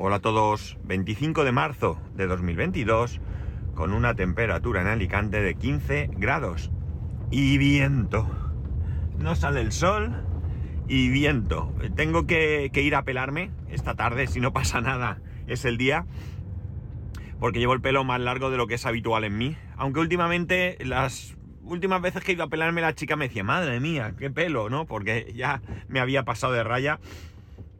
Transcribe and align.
Hola 0.00 0.16
a 0.16 0.20
todos, 0.20 0.78
25 0.84 1.42
de 1.42 1.50
marzo 1.50 1.98
de 2.14 2.28
2022, 2.28 3.20
con 3.74 3.92
una 3.92 4.14
temperatura 4.14 4.80
en 4.80 4.86
Alicante 4.86 5.42
de 5.42 5.56
15 5.56 6.10
grados 6.18 6.70
y 7.32 7.58
viento. 7.58 8.30
No 9.18 9.34
sale 9.34 9.60
el 9.60 9.72
sol 9.72 10.14
y 10.86 11.08
viento. 11.08 11.74
Tengo 11.96 12.28
que, 12.28 12.70
ir 12.72 12.94
a 12.94 13.02
pelarme 13.02 13.50
esta 13.70 13.96
tarde, 13.96 14.28
si 14.28 14.38
no 14.38 14.52
pasa 14.52 14.80
nada, 14.80 15.20
es 15.48 15.64
el 15.64 15.76
día, 15.76 16.06
porque 17.40 17.58
llevo 17.58 17.72
el 17.72 17.80
pelo 17.80 18.04
más 18.04 18.20
largo 18.20 18.50
de 18.50 18.56
lo 18.56 18.68
que 18.68 18.74
es 18.74 18.86
habitual 18.86 19.24
en 19.24 19.36
mí. 19.36 19.56
Aunque 19.76 19.98
últimamente, 19.98 20.78
las 20.84 21.36
últimas 21.64 22.00
veces 22.00 22.22
que 22.22 22.30
he 22.30 22.34
ido 22.36 22.44
a 22.44 22.48
pelarme, 22.48 22.82
la 22.82 22.94
chica 22.94 23.16
me 23.16 23.26
decía, 23.26 23.42
madre 23.42 23.80
mía, 23.80 24.14
qué 24.16 24.30
pelo, 24.30 24.70
¿no? 24.70 24.86
Porque 24.86 25.32
ya 25.34 25.60
me 25.88 25.98
había 25.98 26.24
pasado 26.24 26.52
de 26.52 26.62
raya. 26.62 27.00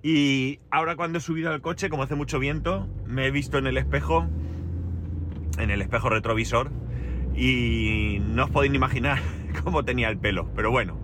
Y 0.03 0.61
ahora 0.71 0.97
cuando 0.97 1.19
he 1.19 1.21
subido 1.21 1.51
al 1.51 1.61
coche, 1.61 1.89
como 1.89 2.05
hace 2.05 2.15
mucho 2.15 2.39
viento, 2.39 2.89
me 3.07 3.27
he 3.27 3.31
visto 3.31 3.59
en 3.59 3.67
el 3.67 3.77
espejo, 3.77 4.29
en 5.59 5.71
el 5.71 5.83
espejo 5.83 6.09
retrovisor, 6.09 6.71
y 7.35 8.19
no 8.21 8.45
os 8.45 8.51
podéis 8.51 8.75
imaginar 8.75 9.21
cómo 9.65 9.85
tenía 9.85 10.09
el 10.09 10.19
pelo, 10.19 10.51
pero 10.55 10.71
bueno. 10.71 10.97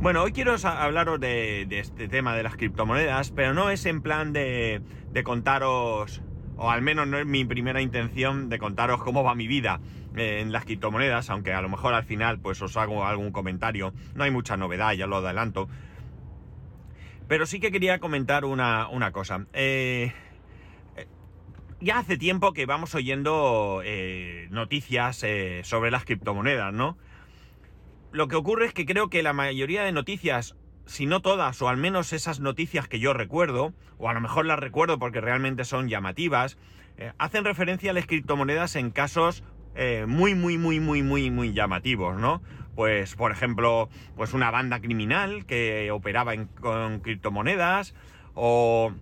Bueno, 0.00 0.22
hoy 0.22 0.32
quiero 0.32 0.54
hablaros 0.62 1.18
de, 1.20 1.66
este 1.70 2.06
tema 2.08 2.36
de 2.36 2.42
las 2.42 2.56
criptomonedas, 2.56 3.30
pero 3.30 3.54
no 3.54 3.70
es 3.70 3.86
en 3.86 4.02
plan 4.02 4.32
de, 4.32 4.80
de 5.10 5.24
contaros 5.24 6.22
o 6.56 6.70
al 6.70 6.82
menos 6.82 7.06
no 7.06 7.18
es 7.18 7.26
mi 7.26 7.44
primera 7.44 7.80
intención 7.80 8.48
de 8.48 8.58
contaros 8.58 9.02
cómo 9.02 9.22
va 9.22 9.34
mi 9.34 9.46
vida 9.46 9.80
eh, 10.16 10.40
en 10.40 10.52
las 10.52 10.64
criptomonedas, 10.64 11.28
aunque 11.30 11.52
a 11.52 11.60
lo 11.60 11.68
mejor 11.68 11.94
al 11.94 12.04
final 12.04 12.38
pues 12.38 12.60
os 12.62 12.76
hago 12.76 13.04
algún 13.04 13.32
comentario. 13.32 13.92
No 14.14 14.24
hay 14.24 14.30
mucha 14.30 14.56
novedad, 14.56 14.92
ya 14.92 15.06
lo 15.06 15.16
adelanto. 15.16 15.68
Pero 17.28 17.46
sí 17.46 17.60
que 17.60 17.70
quería 17.70 17.98
comentar 17.98 18.44
una, 18.44 18.88
cosa. 19.12 19.46
Eh, 19.52 20.12
ya 21.80 21.98
hace 21.98 22.16
tiempo 22.16 22.52
que 22.52 22.66
vamos 22.66 22.94
oyendo 22.94 23.82
eh, 23.84 24.46
noticias 24.50 25.24
sobre 25.62 25.90
las 25.90 26.04
criptomonedas, 26.04 26.72
¿no? 26.72 26.96
Lo 28.12 28.28
que 28.28 28.36
ocurre 28.36 28.66
es 28.66 28.72
que 28.72 28.86
creo 28.86 29.10
que 29.10 29.22
la 29.22 29.32
mayoría 29.32 29.82
de 29.82 29.92
noticias 29.92 30.56
si 30.86 31.06
no 31.06 31.20
todas, 31.20 31.60
o 31.60 31.68
al 31.68 31.76
menos 31.76 32.12
esas 32.12 32.40
noticias 32.40 32.88
que 32.88 32.98
yo 32.98 33.12
recuerdo, 33.12 33.74
o 33.98 34.08
a 34.08 34.14
lo 34.14 34.20
mejor 34.20 34.46
las 34.46 34.58
recuerdo 34.58 34.98
porque 34.98 35.20
realmente 35.20 35.64
son 35.64 35.88
llamativas, 35.88 36.56
eh, 36.96 37.12
hacen 37.18 37.44
referencia 37.44 37.90
a 37.90 37.94
las 37.94 38.06
criptomonedas 38.06 38.76
en 38.76 38.90
casos 38.90 39.42
eh, 39.74 40.06
muy, 40.08 40.34
muy, 40.34 40.56
muy, 40.56 40.80
muy, 40.80 41.02
muy, 41.02 41.30
muy 41.30 41.52
llamativos, 41.52 42.18
¿no? 42.18 42.40
Pues, 42.74 43.14
por 43.14 43.32
ejemplo, 43.32 43.88
pues 44.16 44.32
una 44.32 44.50
banda 44.50 44.80
criminal 44.80 45.44
que 45.44 45.90
operaba 45.90 46.34
con 46.60 47.00
criptomonedas, 47.00 47.94
o, 48.34 48.92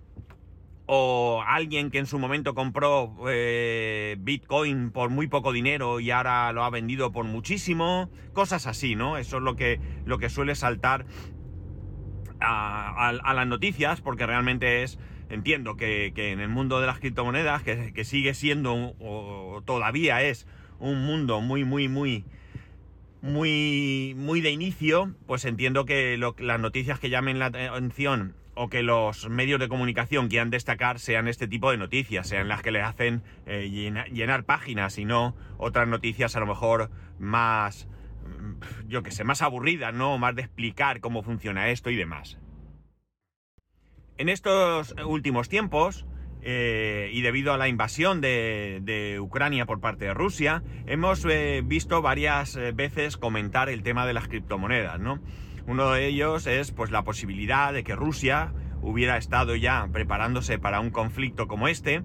o 0.87 1.43
alguien 1.47 1.91
que 1.91 1.99
en 1.99 2.07
su 2.07 2.19
momento 2.19 2.55
compró 2.55 3.15
eh, 3.29 4.17
Bitcoin 4.19 4.91
por 4.91 5.11
muy 5.11 5.27
poco 5.27 5.53
dinero 5.53 6.01
y 6.01 6.11
ahora 6.11 6.53
lo 6.53 6.63
ha 6.65 6.71
vendido 6.71 7.11
por 7.13 7.25
muchísimo, 7.25 8.11
cosas 8.33 8.67
así, 8.67 8.95
¿no? 8.95 9.17
Eso 9.17 9.39
es 9.39 9.43
lo 9.43 9.57
que, 9.57 9.81
lo 10.05 10.19
que 10.19 10.29
suele 10.29 10.55
saltar 10.55 11.07
a, 12.45 13.35
las 13.35 13.47
noticias, 13.47 14.01
porque 14.01 14.27
realmente 14.27 14.83
es, 14.83 14.99
entiendo 15.31 15.77
que, 15.77 16.13
en 16.15 16.41
el 16.41 16.49
mundo 16.49 16.81
de 16.81 16.87
las 16.87 16.99
criptomonedas, 16.99 17.63
que, 17.63 18.05
sigue 18.05 18.35
siendo 18.35 18.95
o 18.99 19.63
todavía 19.65 20.23
es 20.23 20.47
un 20.79 21.05
mundo 21.05 21.41
muy, 21.41 21.65
muy, 21.65 21.89
muy, 21.89 22.25
muy, 23.25 24.15
muy 24.17 24.43
de 24.43 24.51
inicio, 24.51 25.15
pues 25.27 25.47
entiendo 25.47 25.87
que 25.87 26.19
las 26.19 26.61
noticias 26.61 27.01
que 27.01 27.09
llamen 27.09 27.39
la 27.39 27.47
atención 27.47 28.35
o 28.55 28.69
que 28.69 28.83
los 28.83 29.31
medios 29.31 29.59
de 29.59 29.69
comunicación 29.69 30.29
quieran 30.29 30.51
destacar 30.51 30.99
sean 30.99 31.27
este 31.27 31.49
tipo 31.49 31.71
de 31.71 31.79
noticias, 31.79 32.29
sean 32.29 32.49
las 32.49 32.61
que 32.61 32.71
le 32.71 32.83
hacen 32.83 33.23
eh, 33.47 33.71
llenar, 34.13 34.45
páginas 34.45 34.99
y 34.99 35.07
no 35.07 35.35
otras 35.57 35.89
noticias 35.89 36.37
a 36.37 36.41
lo 36.41 36.47
mejor 36.47 36.91
más 37.19 37.89
yo 38.87 39.03
que 39.03 39.11
sé, 39.11 39.25
más 39.25 39.41
aburrida, 39.41 39.91
¿no? 39.91 40.19
Más 40.19 40.35
de 40.35 40.43
explicar 40.43 41.01
cómo 41.01 41.23
funciona 41.23 41.71
esto 41.71 41.91
y 41.91 41.97
demás. 41.97 42.39
En 44.17 44.29
estos 44.29 44.95
últimos 45.05 45.49
tiempos, 45.49 46.07
eh, 46.41 47.11
y 47.13 47.23
debido 47.23 47.53
a 47.53 47.59
la 47.59 47.67
invasión 47.67 48.21
de, 48.21 49.19
Ucrania 49.21 49.67
por 49.67 49.81
parte 49.81 50.05
de 50.05 50.15
Rusia, 50.15 50.63
hemos 50.87 51.25
eh, 51.25 51.63
visto 51.65 52.01
varias 52.01 52.55
eh, 52.55 52.71
veces 52.71 53.17
comentar 53.17 53.69
el 53.69 53.83
tema 53.83 54.07
de 54.07 54.13
las 54.13 54.29
criptomonedas, 54.29 55.01
¿no? 55.01 55.19
Uno 55.67 55.91
de 55.91 56.07
ellos 56.07 56.47
es 56.47 56.71
pues 56.71 56.93
la 56.93 57.03
posibilidad 57.03 57.73
de 57.73 57.83
que 57.83 57.97
Rusia 57.97 58.53
hubiera 58.83 59.17
estado 59.17 59.57
ya 59.57 59.89
preparándose 59.93 60.61
para 60.61 60.79
un 60.79 60.91
conflicto 60.91 61.49
como 61.49 61.67
este 61.67 62.05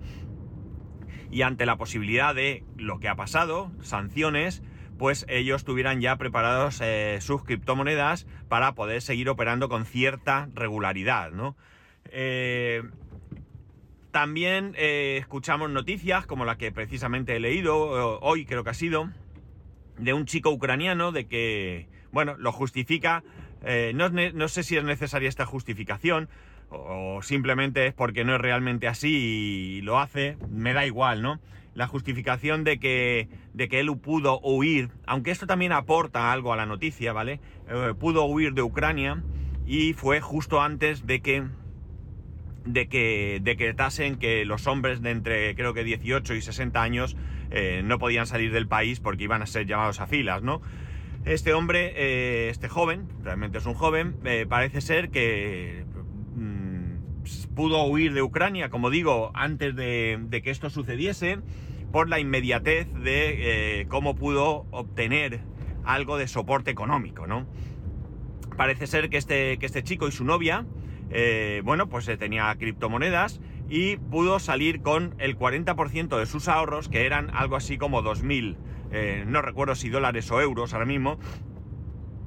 y 1.30 1.44
ante 1.44 1.68
la 1.68 1.78
posibilidad 1.78 2.34
de 2.34 2.64
lo 2.75 3.00
que 3.00 3.08
ha 3.08 3.16
pasado, 3.16 3.72
sanciones, 3.81 4.64
pues 4.98 5.28
ellos 5.30 5.64
tuvieran 5.64 6.02
ya 6.02 6.16
preparados 6.16 6.81
sus 7.19 7.44
criptomonedas 7.44 8.25
para 8.48 8.74
poder 8.74 9.02
seguir 9.02 9.30
operando 9.30 9.69
con 9.69 9.86
cierta 9.86 10.50
regularidad, 10.56 11.31
¿no? 11.31 11.56
Eh, 12.12 12.84
también 14.12 14.74
eh, 14.78 15.18
escuchamos 15.20 15.70
noticias 15.70 16.25
como 16.25 16.46
la 16.46 16.58
que 16.58 16.72
precisamente 16.72 17.36
he 17.36 17.40
leído 17.40 18.20
hoy, 18.22 18.46
creo 18.46 18.64
que 18.64 18.72
ha 18.72 18.74
sido, 18.74 19.09
de 19.97 20.14
un 20.14 20.25
chico 20.25 20.50
ucraniano 20.50 21.12
de 21.12 21.28
que, 21.28 21.88
bueno, 22.12 22.36
lo 22.38 22.52
justifica. 22.52 23.24
No, 23.94 24.08
no, 24.09 24.48
sé 24.48 24.64
si 24.64 24.78
es 24.78 24.84
necesaria 24.86 25.28
esta 25.28 25.46
justificación 25.46 26.30
o 26.69 27.22
simplemente 27.22 27.88
es 27.88 27.94
porque 27.94 28.24
no 28.24 28.36
es 28.36 28.42
realmente 28.42 28.88
así 28.88 29.09
y 29.09 29.81
lo 29.81 30.00
hace, 30.00 30.38
me 30.50 30.72
da 30.74 30.86
igual, 30.86 31.22
¿no? 31.22 31.42
la 31.80 31.88
justificación 31.88 32.66
de 32.66 32.78
que, 32.78 33.30
de 33.53 33.69
que 33.69 33.80
él 33.80 33.96
pudo 33.98 34.40
huir, 34.42 34.90
aunque 35.06 35.31
esto 35.31 35.48
también 35.48 35.72
aporta 35.72 36.31
algo 36.31 36.52
a 36.52 36.58
la 36.58 36.66
noticia, 36.66 37.14
¿vale? 37.14 37.40
Eh, 37.69 37.94
pudo 37.98 38.25
huir 38.25 38.53
de 38.53 38.62
Ucrania 38.62 39.24
y 39.66 39.94
fue 39.94 40.19
justo 40.19 40.62
antes 40.62 41.06
de 41.06 41.22
que 41.22 41.48
de 42.74 42.88
que 42.88 43.40
decretasen 43.41 44.18
que 44.18 44.46
los 44.46 44.68
hombres 44.68 45.02
de 45.02 45.12
entre 45.12 45.56
creo 45.56 45.74
que 45.74 45.84
18 45.84 46.35
y 46.35 46.41
60 46.41 46.81
años 46.81 47.18
eh, 47.52 47.81
no 47.84 48.00
podían 48.00 48.28
salir 48.28 48.52
del 48.52 48.68
país 48.68 49.00
porque 49.00 49.24
iban 49.24 49.41
a 49.41 49.46
ser 49.46 49.66
llamados 49.66 50.00
a 50.00 50.07
filas, 50.07 50.44
¿no? 50.44 50.62
Este 51.25 51.53
hombre, 51.53 51.94
eh, 51.96 52.50
este 52.50 52.69
joven, 52.69 53.07
realmente 53.24 53.57
es 53.57 53.66
un 53.66 53.74
joven, 53.74 54.16
parece 54.47 54.81
ser 54.81 55.09
que 55.09 55.84
mm, 56.35 57.56
pudo 57.56 57.84
huir 57.84 58.13
de 58.13 58.22
Ucrania, 58.22 58.69
como 58.69 58.90
digo, 58.90 59.31
antes 59.34 59.75
de, 59.75 60.19
de 60.22 60.41
que 60.41 60.51
esto 60.51 60.69
sucediese 60.69 61.40
por 61.91 62.09
la 62.09 62.19
inmediatez 62.19 62.88
de 62.94 63.81
eh, 63.81 63.88
cómo 63.88 64.16
pudo 64.16 64.66
obtener 64.72 65.41
algo 65.84 66.18
de 66.18 66.28
soporte 66.28 66.72
económico, 66.72 67.28
¿no? 67.28 67.47
Parece 68.57 68.88
ser 68.88 69.09
que 69.09 69.18
este, 69.18 69.57
que 69.57 69.66
este 69.66 69.84
chico 69.84 70.07
y 70.07 70.12
su 70.12 70.24
novia, 70.24 70.66
eh, 71.09 71.62
bueno, 71.64 71.88
pues 71.88 72.08
eh, 72.08 72.18
tenía 72.18 72.53
criptomonedas 72.56 73.40
y 73.70 73.97
pudo 73.97 74.40
salir 74.40 74.81
con 74.81 75.16
el 75.20 75.38
40% 75.38 76.18
de 76.18 76.25
sus 76.25 76.47
ahorros, 76.47 76.90
que 76.90 77.06
eran 77.06 77.30
algo 77.34 77.56
así 77.56 77.78
como 77.78 78.02
2.000, 78.02 78.58
no 79.28 79.42
recuerdo 79.44 79.75
si 79.75 79.90
dólares 79.90 80.31
o 80.31 80.42
euros 80.42 80.74
ahora 80.74 80.86
mismo, 80.86 81.19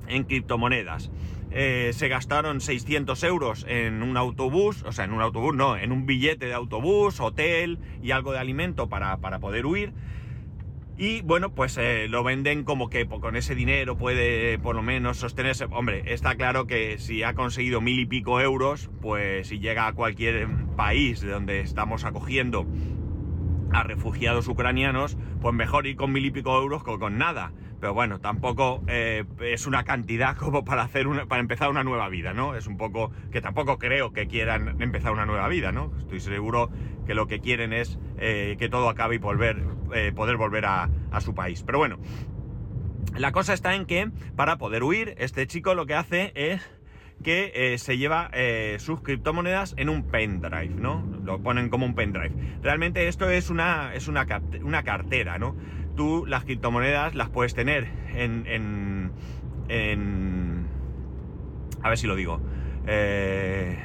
en 0.07 0.25
criptomonedas. 0.25 1.11
Eh, 1.55 1.91
se 1.93 2.09
gastaron 2.09 2.63
600 2.63 3.23
euros 3.25 3.67
en 3.69 4.03
un 4.03 4.17
autobús, 4.17 4.83
o 4.87 4.93
sea, 4.93 5.05
en 5.05 5.13
un 5.13 5.21
autobús 5.21 5.55
no, 5.55 5.77
en 5.77 5.93
un 5.93 6.07
billete 6.07 6.47
de 6.47 6.55
autobús, 6.55 7.21
hotel 7.21 7.79
y 8.03 8.13
algo 8.13 8.33
de 8.33 8.39
alimento 8.39 8.89
para, 8.89 9.19
poder 9.19 9.67
huir. 9.67 9.93
Y 11.03 11.21
bueno, 11.23 11.53
pues 11.53 11.79
eh, 11.79 12.07
lo 12.09 12.23
venden 12.23 12.63
como 12.63 12.89
que 12.89 13.09
con 13.09 13.35
ese 13.35 13.57
dinero 13.57 13.97
puede 13.97 14.57
por 14.61 14.77
lo 14.77 14.83
menos 14.83 15.17
sostenerse. 15.17 15.65
Hombre, 15.65 16.05
está 16.15 16.37
claro 16.37 16.69
que 16.69 16.97
si 16.99 17.25
ha 17.25 17.35
conseguido 17.35 17.81
mil 17.81 17.99
y 17.99 18.07
pico 18.07 18.41
euros, 18.41 18.89
pues 19.01 19.49
si 19.49 19.59
llega 19.59 19.89
a 19.89 19.95
cualquier 19.95 20.47
país 20.77 21.21
de 21.21 21.33
donde 21.33 21.59
estamos 21.59 22.05
acogiendo 22.05 22.69
a 23.73 23.83
refugiados 23.83 24.47
ucranianos, 24.47 25.19
pues 25.41 25.53
mejor 25.53 25.89
ir 25.89 25.97
con 25.97 26.13
mil 26.13 26.25
y 26.25 26.31
pico 26.31 26.57
euros 26.57 26.85
que 26.85 26.97
con 26.97 27.19
nada. 27.19 27.53
Pero 27.83 27.95
bueno, 27.95 28.21
tampoco 28.21 28.81
eh, 28.87 29.25
es 29.41 29.67
una 29.67 29.83
cantidad 29.83 30.37
como 30.39 30.65
para 30.65 30.83
hacer 30.83 31.09
una, 31.09 31.27
para 31.27 31.41
empezar 31.41 31.69
una 31.69 31.83
nueva 31.83 32.09
vida, 32.09 32.33
¿no? 32.33 32.55
Es 32.55 32.69
un 32.69 32.77
poco 32.77 33.11
que 33.33 33.41
tampoco 33.41 33.77
creo 33.77 34.13
que 34.13 34.29
quieran 34.29 34.81
empezar 34.81 35.11
una 35.11 35.27
nueva 35.27 35.49
vida, 35.49 35.73
¿no? 35.73 35.91
Estoy 35.99 36.21
seguro 36.21 36.71
que 37.07 37.15
lo 37.15 37.27
que 37.27 37.41
quieren 37.41 37.73
es 37.73 37.99
eh, 38.19 38.55
que 38.61 38.69
todo 38.69 38.89
acabe 38.89 39.17
y 39.17 39.19
volver, 39.19 39.65
eh, 39.95 40.13
poder 40.15 40.37
volver 40.37 40.65
a, 40.65 40.91
su 41.19 41.35
país. 41.35 41.65
Pero 41.65 41.79
bueno, 41.79 41.99
la 43.17 43.33
cosa 43.33 43.53
está 43.53 43.75
en 43.75 43.85
que 43.85 44.13
para 44.37 44.59
poder 44.59 44.85
huir, 44.85 45.17
este 45.19 45.49
chico 45.49 45.75
lo 45.75 45.85
que 45.85 45.95
hace 45.95 46.31
es 46.37 46.63
que 47.25 47.77
se 47.79 47.99
lleva 47.99 48.31
sus 48.79 49.01
criptomonedas 49.03 49.75
en 49.77 49.89
un 49.89 50.05
pendrive, 50.05 50.75
¿no? 50.75 51.07
Lo 51.23 51.41
ponen 51.41 51.69
como 51.69 51.87
un 51.87 51.95
pendrive. 51.95 52.33
Realmente 52.63 53.07
esto 53.07 53.31
es 53.31 53.49
una, 53.49 53.95
es 53.95 54.09
una, 54.09 54.27
una 54.65 54.83
cartera, 54.83 55.39
¿no? 55.39 55.55
Tú 55.97 56.25
las 56.27 56.45
criptomonedas 56.45 57.15
las 57.15 57.29
puedes 57.29 57.55
tener 57.55 57.89
en... 58.15 58.47
en, 58.47 59.13
en 59.69 60.67
a 61.83 61.89
ver 61.89 61.99
si 61.99 62.07
lo 62.07 62.15
digo. 62.17 62.41
Eh, 62.87 63.79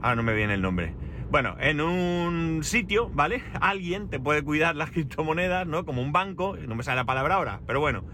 Ahora 0.00 0.16
no 0.16 0.22
me 0.22 0.34
viene 0.34 0.54
el 0.54 0.62
nombre. 0.62 0.94
Bueno, 1.30 1.56
en 1.60 1.80
un 1.80 2.60
sitio, 2.62 3.10
¿vale? 3.10 3.42
Alguien 3.60 4.08
te 4.08 4.20
puede 4.20 4.42
cuidar 4.42 4.76
las 4.76 4.90
criptomonedas, 4.90 5.66
¿no? 5.66 5.84
Como 5.84 6.00
un 6.02 6.12
banco, 6.12 6.56
no 6.56 6.74
me 6.74 6.82
sale 6.82 6.96
la 6.96 7.04
palabra 7.04 7.34
ahora, 7.34 7.60
pero 7.66 7.80
bueno, 7.80 8.04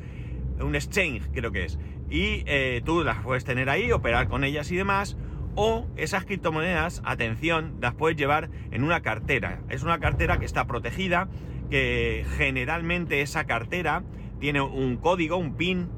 un 0.60 0.74
exchange 0.74 1.28
creo 1.32 1.52
que 1.52 1.64
es. 1.64 1.78
Y 2.10 2.42
eh, 2.46 2.82
tú 2.84 3.04
las 3.04 3.18
puedes 3.18 3.44
tener 3.44 3.68
ahí, 3.68 3.92
operar 3.92 4.28
con 4.28 4.44
ellas 4.44 4.70
y 4.72 4.76
demás. 4.76 5.16
O 5.56 5.86
esas 5.96 6.24
criptomonedas, 6.24 7.00
atención, 7.04 7.76
las 7.80 7.94
puedes 7.94 8.16
llevar 8.16 8.50
en 8.72 8.82
una 8.82 9.02
cartera. 9.02 9.60
Es 9.68 9.84
una 9.84 10.00
cartera 10.00 10.38
que 10.38 10.46
está 10.46 10.66
protegida, 10.66 11.28
que 11.70 12.24
generalmente 12.36 13.20
esa 13.20 13.44
cartera 13.44 14.02
tiene 14.38 14.60
un 14.60 14.96
código, 14.96 15.36
un 15.36 15.56
PIN, 15.56 15.88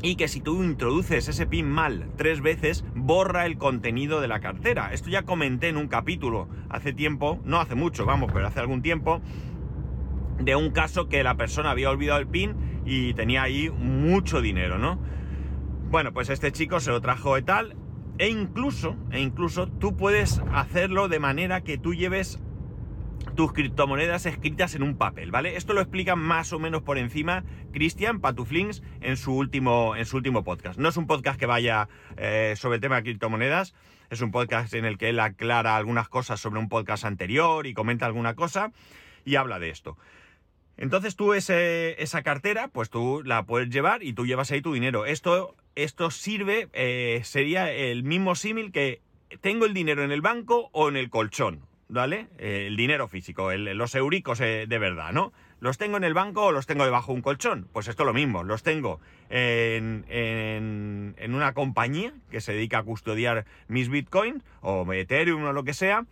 y 0.00 0.14
que 0.14 0.28
si 0.28 0.40
tú 0.40 0.62
introduces 0.62 1.28
ese 1.28 1.46
PIN 1.46 1.68
mal 1.68 2.08
tres 2.16 2.40
veces, 2.40 2.84
borra 2.94 3.46
el 3.46 3.58
contenido 3.58 4.20
de 4.20 4.28
la 4.28 4.40
cartera. 4.40 4.92
Esto 4.92 5.10
ya 5.10 5.22
comenté 5.22 5.68
en 5.68 5.76
un 5.76 5.88
capítulo 5.88 6.48
hace 6.68 6.92
tiempo, 6.92 7.40
no 7.44 7.60
hace 7.60 7.74
mucho, 7.74 8.04
vamos, 8.04 8.30
pero 8.32 8.46
hace 8.46 8.60
algún 8.60 8.82
tiempo, 8.82 9.20
de 10.38 10.54
un 10.54 10.70
caso 10.70 11.08
que 11.08 11.22
la 11.24 11.36
persona 11.36 11.72
había 11.72 11.90
olvidado 11.90 12.20
el 12.20 12.28
PIN 12.28 12.54
y 12.86 13.12
tenía 13.14 13.42
ahí 13.42 13.70
mucho 13.70 14.40
dinero, 14.40 14.78
¿no? 14.78 15.00
Bueno, 15.90 16.12
pues 16.12 16.28
este 16.30 16.52
chico 16.52 16.80
se 16.80 16.90
lo 16.90 17.00
trajo 17.00 17.34
de 17.34 17.42
tal, 17.42 17.76
e 18.18 18.28
incluso, 18.28 18.96
e 19.10 19.20
incluso 19.20 19.68
tú 19.68 19.96
puedes 19.96 20.42
hacerlo 20.52 21.08
de 21.08 21.18
manera 21.18 21.62
que 21.62 21.78
tú 21.78 21.94
lleves 21.94 22.40
tus 23.34 23.52
criptomonedas 23.52 24.26
escritas 24.26 24.74
en 24.74 24.82
un 24.82 24.96
papel, 24.96 25.30
¿vale? 25.30 25.56
Esto 25.56 25.72
lo 25.72 25.80
explica 25.80 26.16
más 26.16 26.52
o 26.52 26.58
menos 26.58 26.82
por 26.82 26.98
encima 26.98 27.44
Cristian 27.72 28.20
Patuflings 28.20 28.82
en 29.00 29.16
su 29.16 29.34
último, 29.34 29.94
en 29.96 30.06
su 30.06 30.16
último 30.16 30.44
podcast. 30.44 30.78
No 30.78 30.88
es 30.88 30.96
un 30.96 31.06
podcast 31.06 31.38
que 31.38 31.46
vaya 31.46 31.88
eh, 32.16 32.54
sobre 32.56 32.76
el 32.76 32.80
tema 32.80 32.96
de 32.96 33.02
criptomonedas, 33.04 33.74
es 34.10 34.20
un 34.22 34.30
podcast 34.30 34.74
en 34.74 34.84
el 34.84 34.98
que 34.98 35.10
él 35.10 35.20
aclara 35.20 35.76
algunas 35.76 36.08
cosas 36.08 36.40
sobre 36.40 36.58
un 36.58 36.68
podcast 36.68 37.04
anterior 37.04 37.66
y 37.66 37.74
comenta 37.74 38.06
alguna 38.06 38.34
cosa 38.34 38.72
y 39.24 39.36
habla 39.36 39.58
de 39.58 39.70
esto. 39.70 39.96
Entonces 40.76 41.16
tú 41.16 41.34
esa 41.34 42.22
cartera, 42.22 42.68
pues 42.68 42.88
tú 42.88 43.22
la 43.24 43.44
puedes 43.44 43.68
llevar 43.68 44.02
y 44.02 44.12
tú 44.12 44.26
llevas 44.26 44.50
ahí 44.52 44.62
tu 44.62 44.72
dinero. 44.72 45.06
Esto, 45.06 45.56
esto 45.74 46.10
sirve, 46.10 46.68
eh, 46.72 47.20
sería 47.24 47.70
el 47.70 48.04
mismo 48.04 48.36
símil 48.36 48.70
que 48.70 49.02
tengo 49.40 49.66
el 49.66 49.74
dinero 49.74 50.04
en 50.04 50.12
el 50.12 50.20
banco 50.20 50.70
o 50.72 50.88
en 50.88 50.96
el 50.96 51.10
colchón. 51.10 51.66
¿Vale? 51.88 52.28
Eh, 52.38 52.66
el 52.66 52.76
dinero 52.76 53.08
físico, 53.08 53.52
los 53.52 53.94
euricos 53.94 54.40
eh, 54.40 54.66
de 54.68 54.78
verdad, 54.78 55.12
¿no? 55.12 55.32
¿Los 55.60 55.76
tengo 55.76 55.96
en 55.96 56.04
el 56.04 56.14
banco 56.14 56.46
o 56.46 56.52
los 56.52 56.66
tengo 56.66 56.84
debajo 56.84 57.12
de 57.12 57.16
un 57.16 57.22
colchón? 57.22 57.68
Pues 57.72 57.88
esto 57.88 58.04
es 58.04 58.06
lo 58.06 58.14
mismo, 58.14 58.44
los 58.44 58.62
tengo 58.62 59.00
en, 59.28 60.04
en, 60.08 61.34
una 61.34 61.52
compañía 61.52 62.12
que 62.30 62.40
se 62.40 62.52
dedica 62.52 62.78
a 62.78 62.82
custodiar 62.84 63.44
mis 63.66 63.88
bitcoins 63.88 64.44
o 64.60 64.90
Ethereum 64.92 65.42
o 65.44 65.52
lo 65.52 65.64
que 65.64 65.74
sea, 65.74 66.06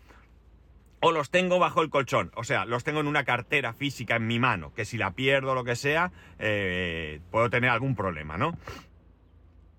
o 1.01 1.13
los 1.13 1.31
tengo 1.31 1.59
bajo 1.59 1.83
el 1.83 1.91
colchón, 1.91 2.33
o 2.35 2.43
sea, 2.43 2.65
los 2.65 2.83
tengo 2.83 3.01
en 3.01 3.07
una 3.07 3.25
cartera 3.25 3.73
física 3.73 4.17
en 4.17 4.27
mi 4.27 4.39
mano, 4.39 4.73
que 4.75 4.85
si 4.85 4.97
la 4.97 5.13
pierdo 5.13 5.53
o 5.53 5.55
lo 5.55 5.63
que 5.63 5.77
sea, 5.77 6.11
eh, 6.39 7.21
puedo 7.31 7.51
tener 7.51 7.71
algún 7.71 7.95
problema, 7.95 8.37
¿no? 8.37 8.59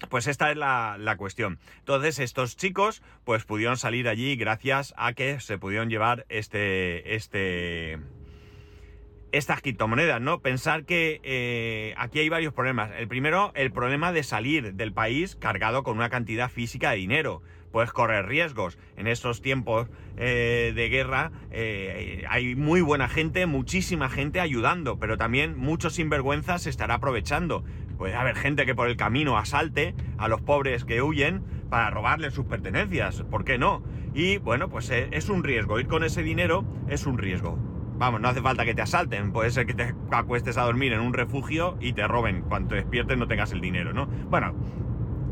Pues 0.09 0.27
esta 0.27 0.51
es 0.51 0.57
la, 0.57 1.15
cuestión. 1.17 1.59
Entonces 1.79 2.19
estos 2.19 2.55
chicos 2.55 3.01
pues 3.23 3.45
pudieron 3.45 3.77
salir 3.77 4.07
allí 4.07 4.35
gracias 4.35 4.93
a 4.95 5.13
que 5.13 5.39
se 5.39 5.57
pudieron 5.57 5.89
llevar 5.89 6.25
este, 6.29 7.15
este, 7.15 7.97
estas 9.31 9.61
criptomonedas, 9.61 10.21
¿no? 10.21 10.41
Pensar 10.41 10.85
que 10.85 11.19
eh, 11.23 11.95
aquí 11.97 12.19
hay 12.19 12.29
varios 12.29 12.53
problemas. 12.53 12.91
El 12.97 13.07
primero, 13.07 13.51
el 13.55 13.71
problema 13.71 14.11
de 14.11 14.23
salir 14.23 14.75
del 14.75 14.93
país 14.93 15.35
cargado 15.35 15.83
con 15.83 15.97
una 15.97 16.09
cantidad 16.09 16.49
física 16.49 16.91
de 16.91 16.97
dinero. 16.97 17.41
Puedes 17.71 17.91
correr 17.91 18.25
riesgos. 18.25 18.77
En 18.95 19.07
estos 19.07 19.41
tiempos 19.41 19.87
eh, 20.17 20.73
de 20.75 20.89
guerra 20.89 21.31
eh, 21.51 22.23
hay 22.29 22.55
muy 22.55 22.81
buena 22.81 23.07
gente, 23.07 23.45
muchísima 23.45 24.09
gente 24.09 24.39
ayudando, 24.39 24.99
pero 24.99 25.17
también 25.17 25.57
muchos 25.57 25.93
sinvergüenzas 25.95 26.63
se 26.63 26.69
estará 26.69 26.95
aprovechando. 26.95 27.63
Puede 27.97 28.15
haber 28.15 28.35
gente 28.35 28.65
que 28.65 28.75
por 28.75 28.87
el 28.87 28.95
camino 28.95 29.37
asalte 29.37 29.95
a 30.17 30.27
los 30.27 30.41
pobres 30.41 30.85
que 30.85 31.01
huyen 31.01 31.43
para 31.69 31.89
robarles 31.89 32.33
sus 32.33 32.45
pertenencias, 32.45 33.23
¿por 33.23 33.43
qué 33.43 33.57
no? 33.57 33.83
Y 34.13 34.37
bueno, 34.37 34.69
pues 34.69 34.89
eh, 34.89 35.09
es 35.11 35.29
un 35.29 35.43
riesgo, 35.43 35.79
ir 35.79 35.87
con 35.87 36.03
ese 36.03 36.23
dinero 36.23 36.65
es 36.87 37.05
un 37.05 37.17
riesgo. 37.17 37.57
Vamos, 37.97 38.21
no 38.21 38.27
hace 38.29 38.41
falta 38.41 38.63
que 38.63 38.75
te 38.75 38.83
asalten, 38.83 39.31
puede 39.31 39.49
ser 39.49 39.65
que 39.65 39.73
te 39.73 39.95
acuestes 40.11 40.57
a 40.57 40.63
dormir 40.63 40.93
en 40.93 40.99
un 40.99 41.13
refugio 41.13 41.77
y 41.81 41.93
te 41.93 42.07
roben, 42.07 42.41
cuando 42.41 42.69
te 42.69 42.75
despiertes 42.75 43.17
no 43.17 43.27
tengas 43.27 43.51
el 43.51 43.59
dinero, 43.59 43.91
¿no? 43.91 44.05
Bueno, 44.05 44.53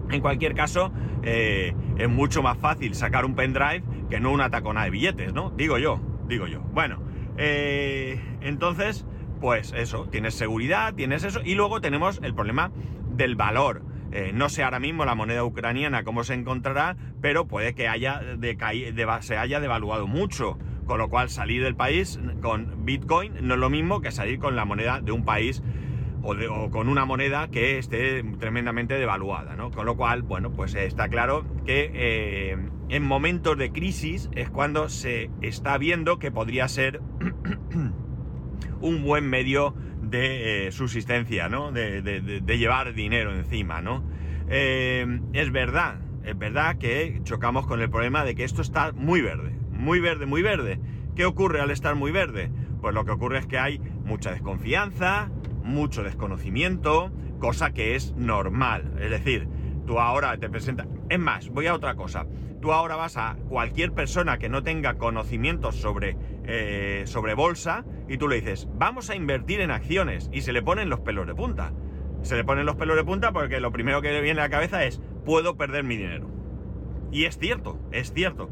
en 0.09 0.21
cualquier 0.21 0.53
caso, 0.53 0.91
eh, 1.23 1.73
es 1.97 2.09
mucho 2.09 2.43
más 2.43 2.57
fácil 2.57 2.95
sacar 2.95 3.25
un 3.25 3.35
pendrive 3.35 3.83
que 4.09 4.19
no 4.19 4.31
una 4.31 4.49
tacona 4.49 4.83
de 4.83 4.89
billetes, 4.89 5.33
¿no? 5.33 5.51
Digo 5.51 5.77
yo, 5.77 5.99
digo 6.27 6.47
yo. 6.47 6.61
Bueno, 6.61 7.01
eh, 7.37 8.19
entonces 8.41 9.05
pues 9.39 9.73
eso, 9.73 10.07
tienes 10.09 10.33
seguridad, 10.33 10.93
tienes 10.93 11.23
eso, 11.23 11.41
y 11.43 11.55
luego 11.55 11.81
tenemos 11.81 12.19
el 12.23 12.33
problema 12.33 12.71
del 13.09 13.35
valor. 13.35 13.83
Eh, 14.11 14.31
no 14.33 14.49
sé 14.49 14.63
ahora 14.63 14.79
mismo 14.79 15.03
la 15.05 15.15
moneda 15.15 15.43
ucraniana 15.43 16.03
cómo 16.03 16.23
se 16.23 16.33
encontrará, 16.33 16.95
pero 17.21 17.45
puede 17.47 17.75
que 17.75 17.87
haya 17.87 18.21
se 19.21 19.37
haya 19.37 19.59
devaluado 19.59 20.07
mucho. 20.07 20.57
Con 20.85 20.99
lo 20.99 21.09
cual 21.09 21.29
salir 21.29 21.63
del 21.63 21.75
país 21.75 22.19
con 22.43 22.85
Bitcoin 22.85 23.33
no 23.41 23.55
es 23.55 23.59
lo 23.59 23.71
mismo 23.71 24.01
que 24.01 24.11
salir 24.11 24.37
con 24.37 24.55
la 24.55 24.65
moneda 24.65 25.01
de 25.01 25.11
un 25.11 25.25
país 25.25 25.63
o, 26.25 26.71
con 26.71 26.89
una 26.89 27.05
moneda 27.05 27.49
que 27.49 27.77
esté 27.77 28.23
tremendamente 28.39 28.95
devaluada, 28.95 29.55
¿no? 29.55 29.71
Con 29.71 29.85
lo 29.85 29.95
cual, 29.95 30.23
bueno, 30.23 30.51
pues 30.51 30.73
está 30.75 31.07
claro 31.07 31.45
que 31.65 31.91
eh, 31.93 32.57
en 32.89 33.03
momentos 33.03 33.57
de 33.57 33.71
crisis 33.71 34.29
es 34.33 34.49
cuando 34.49 34.89
se 34.89 35.29
está 35.41 35.77
viendo 35.77 36.17
que 36.17 36.31
podría 36.31 36.67
ser 36.67 37.01
un 38.81 39.03
buen 39.03 39.29
medio 39.29 39.75
de 40.01 40.67
eh, 40.67 40.71
subsistencia, 40.71 41.49
¿no? 41.49 41.71
De, 41.71 42.41
llevar 42.57 42.93
dinero 42.93 43.33
encima, 43.33 43.81
¿no? 43.81 44.03
Eh, 44.49 45.21
es 45.33 45.51
verdad, 45.51 45.99
es 46.23 46.37
verdad 46.37 46.77
que 46.77 47.19
chocamos 47.23 47.67
con 47.67 47.81
el 47.81 47.89
problema 47.89 48.23
de 48.23 48.35
que 48.35 48.43
esto 48.43 48.61
está 48.61 48.91
muy 48.93 49.21
verde, 49.21 49.57
muy 49.71 49.99
verde, 49.99 50.25
muy 50.25 50.41
verde. 50.41 50.79
¿Qué 51.15 51.25
ocurre 51.25 51.61
al 51.61 51.71
estar 51.71 51.95
muy 51.95 52.11
verde? 52.11 52.51
Pues 52.81 52.93
lo 52.93 53.05
que 53.05 53.11
ocurre 53.11 53.39
es 53.39 53.47
que 53.47 53.57
hay 53.57 53.79
mucha 53.79 54.31
desconfianza, 54.31 55.31
mucho 55.65 56.03
desconocimiento, 56.03 57.11
cosa 57.39 57.71
que 57.71 57.95
es 57.95 58.13
normal. 58.15 58.93
Es 58.99 59.09
decir, 59.09 59.47
tú 59.85 59.99
ahora 59.99 60.37
te 60.37 60.49
presentas... 60.49 60.87
Es 61.09 61.19
más, 61.19 61.49
voy 61.49 61.67
a 61.67 61.73
otra 61.73 61.95
cosa. 61.95 62.25
Tú 62.61 62.71
ahora 62.71 62.95
vas 62.95 63.17
a 63.17 63.35
cualquier 63.49 63.91
persona 63.91 64.37
que 64.37 64.49
no 64.49 64.63
tenga 64.63 64.95
conocimientos 64.95 65.75
sobre, 65.75 66.17
eh, 66.45 67.03
sobre 67.05 67.33
bolsa 67.33 67.85
y 68.07 68.17
tú 68.17 68.27
le 68.27 68.37
dices, 68.37 68.67
vamos 68.73 69.09
a 69.09 69.15
invertir 69.15 69.59
en 69.61 69.71
acciones 69.71 70.29
y 70.31 70.41
se 70.41 70.53
le 70.53 70.61
ponen 70.61 70.89
los 70.89 71.01
pelos 71.01 71.27
de 71.27 71.35
punta. 71.35 71.73
Se 72.21 72.35
le 72.35 72.43
ponen 72.43 72.65
los 72.65 72.75
pelos 72.75 72.95
de 72.95 73.03
punta 73.03 73.31
porque 73.33 73.59
lo 73.59 73.71
primero 73.71 74.01
que 74.01 74.11
le 74.11 74.21
viene 74.21 74.39
a 74.39 74.45
la 74.45 74.49
cabeza 74.49 74.83
es, 74.83 75.01
puedo 75.25 75.57
perder 75.57 75.83
mi 75.83 75.97
dinero. 75.97 76.29
Y 77.11 77.25
es 77.25 77.37
cierto, 77.37 77.79
es 77.91 78.13
cierto. 78.13 78.49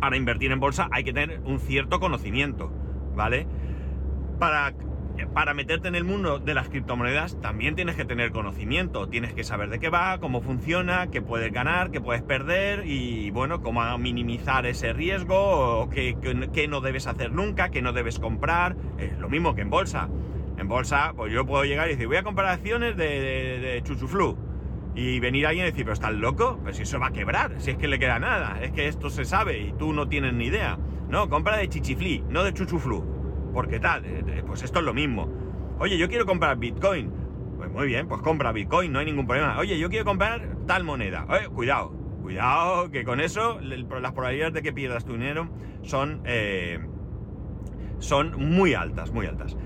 Para 0.00 0.16
invertir 0.16 0.50
en 0.52 0.60
bolsa 0.60 0.88
hay 0.90 1.04
que 1.04 1.12
tener 1.12 1.40
un 1.44 1.60
cierto 1.60 2.00
conocimiento, 2.00 2.72
¿vale? 3.14 3.46
Para 4.38 4.72
para 5.26 5.54
meterte 5.54 5.88
en 5.88 5.94
el 5.94 6.04
mundo 6.04 6.38
de 6.38 6.54
las 6.54 6.68
criptomonedas 6.68 7.40
también 7.40 7.74
tienes 7.74 7.96
que 7.96 8.04
tener 8.04 8.32
conocimiento, 8.32 9.08
tienes 9.08 9.32
que 9.32 9.44
saber 9.44 9.70
de 9.70 9.78
qué 9.78 9.88
va, 9.88 10.18
cómo 10.20 10.40
funciona, 10.40 11.08
qué 11.08 11.22
puedes 11.22 11.52
ganar, 11.52 11.90
qué 11.90 12.00
puedes 12.00 12.22
perder 12.22 12.86
y 12.86 13.30
bueno, 13.30 13.62
cómo 13.62 13.98
minimizar 13.98 14.66
ese 14.66 14.92
riesgo, 14.92 15.82
o 15.82 15.90
qué, 15.90 16.14
no 16.68 16.80
debes 16.80 17.06
hacer 17.06 17.32
nunca, 17.32 17.70
qué 17.70 17.82
no 17.82 17.92
debes 17.92 18.18
comprar, 18.18 18.76
es 18.98 19.18
lo 19.18 19.28
mismo 19.28 19.54
que 19.54 19.62
en 19.62 19.70
bolsa. 19.70 20.08
En 20.58 20.68
bolsa, 20.68 21.14
pues 21.16 21.32
yo 21.32 21.46
puedo 21.46 21.64
llegar 21.64 21.88
y 21.88 21.92
decir, 21.92 22.06
voy 22.06 22.18
a 22.18 22.22
comprar 22.22 22.48
acciones 22.48 22.96
de, 22.96 23.80
Chuchuflu. 23.84 24.36
Y 24.94 25.20
venir 25.20 25.46
alguien 25.46 25.66
y 25.66 25.70
decir, 25.70 25.84
pero 25.84 25.94
estás 25.94 26.12
loco, 26.12 26.58
pues 26.62 26.76
si 26.76 26.82
eso 26.82 26.98
va 26.98 27.06
a 27.06 27.12
quebrar, 27.12 27.54
si 27.58 27.70
es 27.70 27.78
que 27.78 27.88
le 27.88 27.98
queda 27.98 28.18
nada, 28.18 28.60
es 28.60 28.72
que 28.72 28.88
esto 28.88 29.08
se 29.08 29.24
sabe 29.24 29.58
y 29.60 29.72
tú 29.72 29.92
no 29.92 30.08
tienes 30.08 30.34
ni 30.34 30.46
idea. 30.46 30.78
No, 31.08 31.30
compra 31.30 31.56
de 31.56 31.68
Chichifli, 31.68 32.24
no 32.28 32.42
de 32.42 32.52
Chuchuflu 32.52 33.19
porque 33.52 33.80
tal, 33.80 34.04
eh, 34.04 34.24
eh, 34.26 34.42
pues 34.46 34.62
esto 34.62 34.78
es 34.78 34.84
lo 34.84 34.94
mismo. 34.94 35.28
Oye, 35.78 35.98
yo 35.98 36.08
quiero 36.08 36.26
comprar 36.26 36.56
Bitcoin. 36.58 37.12
Pues 37.56 37.70
muy 37.70 37.86
bien, 37.86 38.08
pues 38.08 38.22
compra 38.22 38.52
Bitcoin, 38.52 38.92
no 38.92 39.00
hay 39.00 39.06
ningún 39.06 39.26
problema. 39.26 39.58
Oye, 39.58 39.78
yo 39.78 39.90
quiero 39.90 40.04
comprar 40.04 40.56
tal 40.66 40.84
moneda. 40.84 41.26
Oye, 41.28 41.48
cuidado, 41.48 41.90
cuidado, 42.22 42.90
que 42.90 43.04
con 43.04 43.20
eso 43.20 43.60
las 43.60 44.12
probabilidades 44.12 44.54
de 44.54 44.62
que 44.62 44.72
pierdas 44.72 45.04
tu 45.04 45.12
dinero 45.12 45.50
son, 45.82 46.22
eh, 46.24 46.78
son 47.98 48.34
muy 48.38 48.72
altas, 48.74 49.12
muy 49.12 49.26
altas. 49.26 49.56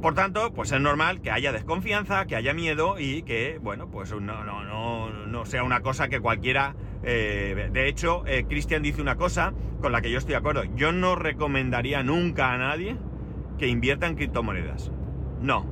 por 0.00 0.14
tanto, 0.14 0.52
pues 0.52 0.70
es 0.70 0.80
normal 0.80 1.20
que 1.20 1.30
haya 1.30 1.50
desconfianza, 1.50 2.26
que 2.26 2.36
haya 2.36 2.54
miedo 2.54 2.96
y 2.98 3.22
que, 3.22 3.58
bueno, 3.60 3.90
pues 3.90 4.12
no, 4.12 4.44
no, 4.44 4.62
no, 4.64 5.10
no 5.10 5.46
sea 5.46 5.64
una 5.64 5.80
cosa 5.80 6.08
que 6.08 6.20
cualquiera 6.20 6.76
eh, 7.04 7.70
de 7.72 7.88
hecho, 7.88 8.24
eh, 8.26 8.46
Cristian 8.48 8.82
dice 8.82 9.02
una 9.02 9.16
cosa 9.16 9.52
con 9.80 9.92
la 9.92 10.00
que 10.00 10.10
yo 10.10 10.18
estoy 10.18 10.32
de 10.32 10.38
acuerdo. 10.38 10.64
Yo 10.76 10.92
no 10.92 11.14
recomendaría 11.14 12.02
nunca 12.02 12.52
a 12.52 12.58
nadie 12.58 12.96
que 13.58 13.68
invierta 13.68 14.06
en 14.06 14.16
criptomonedas. 14.16 14.90
No. 15.40 15.66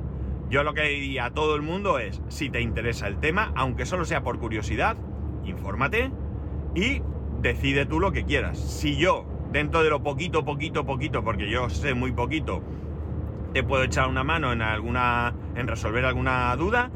Yo 0.49 0.63
lo 0.63 0.73
que 0.73 0.83
diría 0.83 1.25
a 1.25 1.31
todo 1.31 1.55
el 1.55 1.61
mundo 1.61 1.97
es, 1.99 2.21
si 2.27 2.49
te 2.49 2.61
interesa 2.61 3.07
el 3.07 3.17
tema, 3.19 3.51
aunque 3.55 3.85
solo 3.85 4.05
sea 4.05 4.21
por 4.21 4.39
curiosidad, 4.39 4.95
infórmate, 5.45 6.11
y 6.75 7.01
decide 7.41 7.85
tú 7.85 7.99
lo 7.99 8.11
que 8.11 8.23
quieras. 8.23 8.59
Si 8.59 8.95
yo, 8.95 9.25
dentro 9.51 9.83
de 9.83 9.89
lo 9.89 10.03
poquito, 10.03 10.45
poquito, 10.45 10.85
poquito, 10.85 11.23
porque 11.23 11.49
yo 11.49 11.69
sé 11.69 11.95
muy 11.95 12.11
poquito, 12.11 12.61
te 13.53 13.63
puedo 13.63 13.83
echar 13.83 14.07
una 14.07 14.23
mano 14.23 14.51
en 14.51 14.61
alguna. 14.61 15.33
en 15.55 15.67
resolver 15.67 16.05
alguna 16.05 16.55
duda, 16.55 16.91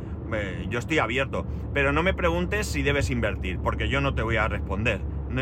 yo 0.70 0.80
estoy 0.80 1.00
abierto. 1.00 1.46
Pero 1.74 1.92
no 1.92 2.04
me 2.04 2.14
preguntes 2.14 2.68
si 2.68 2.84
debes 2.84 3.10
invertir, 3.10 3.60
porque 3.60 3.90
yo 3.90 4.02
no 4.02 4.14
te 4.14 4.22
voy 4.22 4.38
a 4.38 4.48
responder. 4.48 5.02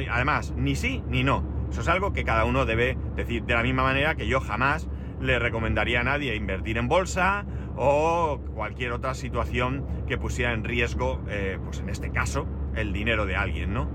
Además, 0.09 0.53
ni 0.57 0.75
sí 0.75 1.03
ni 1.07 1.23
no. 1.23 1.43
Eso 1.69 1.81
es 1.81 1.87
algo 1.87 2.13
que 2.13 2.23
cada 2.23 2.45
uno 2.45 2.65
debe 2.65 2.97
decir. 3.15 3.43
De 3.43 3.53
la 3.53 3.63
misma 3.63 3.83
manera 3.83 4.15
que 4.15 4.27
yo 4.27 4.39
jamás 4.39 4.87
le 5.21 5.39
recomendaría 5.39 6.01
a 6.01 6.03
nadie 6.03 6.35
invertir 6.35 6.77
en 6.77 6.87
bolsa 6.87 7.45
o 7.77 8.39
cualquier 8.53 8.91
otra 8.91 9.13
situación 9.13 9.85
que 10.07 10.17
pusiera 10.17 10.53
en 10.53 10.63
riesgo, 10.63 11.21
eh, 11.29 11.57
pues 11.63 11.79
en 11.79 11.89
este 11.89 12.11
caso, 12.11 12.47
el 12.75 12.93
dinero 12.93 13.25
de 13.25 13.35
alguien, 13.35 13.73
¿no? 13.73 13.89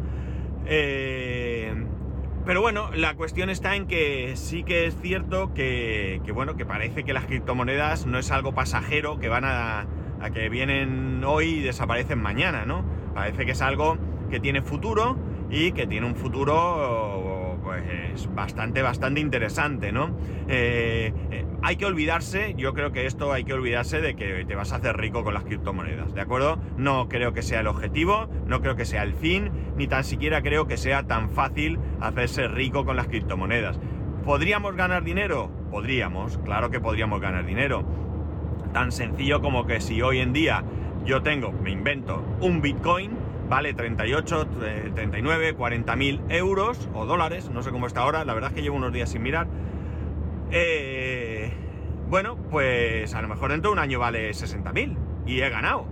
Eh, 0.67 1.75
pero 2.45 2.63
bueno, 2.63 2.91
la 2.95 3.15
cuestión 3.15 3.51
está 3.51 3.77
en 3.77 3.87
que 3.87 4.33
sí 4.35 4.65
que 4.65 4.87
es 4.87 4.97
cierto 5.01 5.53
que, 5.53 6.21
bueno, 6.35 6.57
que 6.57 6.65
parece 6.65 7.05
que 7.05 7.13
las 7.13 7.27
criptomonedas 7.27 8.07
no 8.07 8.19
es 8.19 8.31
algo 8.31 8.55
pasajero 8.55 9.21
que 9.21 9.29
van 9.29 9.45
a, 9.45 9.87
a 10.21 10.31
que 10.31 10.49
vienen 10.49 11.23
hoy 11.25 11.47
y 11.47 11.61
desaparecen 11.61 12.21
mañana, 12.21 12.65
¿no? 12.65 12.85
Parece 13.15 13.47
que 13.47 13.53
es 13.53 13.63
algo 13.63 13.99
que 14.31 14.41
tiene 14.41 14.63
futuro 14.63 15.17
y 15.51 15.73
que 15.73 15.87
tiene 15.87 16.07
un 16.07 16.15
futuro 16.15 17.59
pues 17.63 18.35
bastante, 18.35 18.83
bastante 18.83 19.21
interesante, 19.21 19.93
¿no? 19.93 20.17
Eh, 20.49 21.13
eh, 21.31 21.47
hay 21.63 21.77
que 21.77 21.87
olvidarse, 21.87 22.55
yo 22.57 22.73
creo 22.73 22.93
que 22.93 23.07
esto 23.07 23.33
hay 23.33 23.45
que 23.45 23.53
olvidarse 23.53 24.01
de 24.01 24.17
que 24.17 24.45
te 24.45 24.55
vas 24.55 24.73
a 24.73 24.77
hacer 24.77 24.97
rico 24.97 25.23
con 25.25 25.35
las 25.35 25.45
criptomonedas, 25.45 26.15
¿de 26.15 26.21
acuerdo? 26.21 26.59
No 26.77 27.09
creo 27.09 27.33
que 27.33 27.43
sea 27.43 27.61
el 27.61 27.67
objetivo, 27.67 28.29
no 28.47 28.61
creo 28.61 28.77
que 28.77 28.85
sea 28.85 29.03
el 29.03 29.15
fin, 29.15 29.51
ni 29.77 29.87
tan 29.87 30.05
siquiera 30.05 30.43
creo 30.43 30.67
que 30.67 30.77
sea 30.77 31.07
tan 31.07 31.31
fácil 31.31 31.79
hacerse 32.01 32.49
rico 32.49 32.85
con 32.85 32.97
las 32.97 33.09
criptomonedas. 33.09 33.79
¿Podríamos 34.25 34.75
ganar 34.77 35.05
dinero? 35.05 35.51
Podríamos, 35.71 36.39
claro 36.39 36.71
que 36.71 36.81
podríamos 36.81 37.21
ganar 37.21 37.47
dinero. 37.47 37.85
Tan 38.73 38.93
sencillo 38.93 39.41
como 39.41 39.67
que 39.67 39.81
si 39.81 40.01
hoy 40.03 40.21
en 40.21 40.33
día 40.33 40.65
yo 41.05 41.23
tengo, 41.23 41.53
me 41.53 41.71
invento, 41.71 42.25
un 42.41 42.61
Bitcoin, 42.61 43.11
vale 43.49 43.75
38, 43.75 44.47
39, 44.95 45.55
40 45.55 45.97
mil 45.97 46.21
euros 46.29 46.89
o 46.95 47.07
dólares, 47.07 47.51
no 47.51 47.63
sé 47.63 47.71
cómo 47.71 47.87
está 47.87 48.03
ahora, 48.03 48.25
la 48.25 48.35
verdad 48.35 48.51
es 48.51 48.57
que 48.57 48.63
llevo 48.63 48.77
unos 48.77 48.93
días 48.93 49.11
sin 49.11 49.23
mirar. 49.23 49.49
Eh, 50.53 51.53
bueno, 52.09 52.37
pues 52.37 53.15
a 53.15 53.23
lo 53.23 53.29
mejor 53.29 53.51
dentro 53.51 53.71
de 53.71 53.73
un 53.75 53.79
año 53.79 53.99
vale 53.99 54.33
60 54.35 54.73
mil 54.73 54.97
y 55.27 55.41
he 55.41 55.49
ganado, 55.49 55.87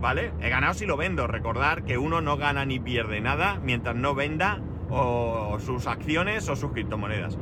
¿vale? 0.00 0.32
He 0.40 0.48
ganado 0.48 0.74
si 0.74 0.86
lo 0.86 0.96
vendo. 0.96 1.26
Recordar 1.26 1.84
que 1.84 1.98
uno 1.98 2.20
no 2.20 2.36
gana 2.36 2.64
ni 2.64 2.80
pierde 2.80 3.20
nada 3.20 3.60
mientras 3.62 3.94
no 3.96 4.14
venda 4.14 4.60
o 4.90 5.58
sus 5.60 5.86
acciones 5.86 6.48
o 6.48 6.56
sus 6.56 6.72
criptomonedas. 6.72 7.38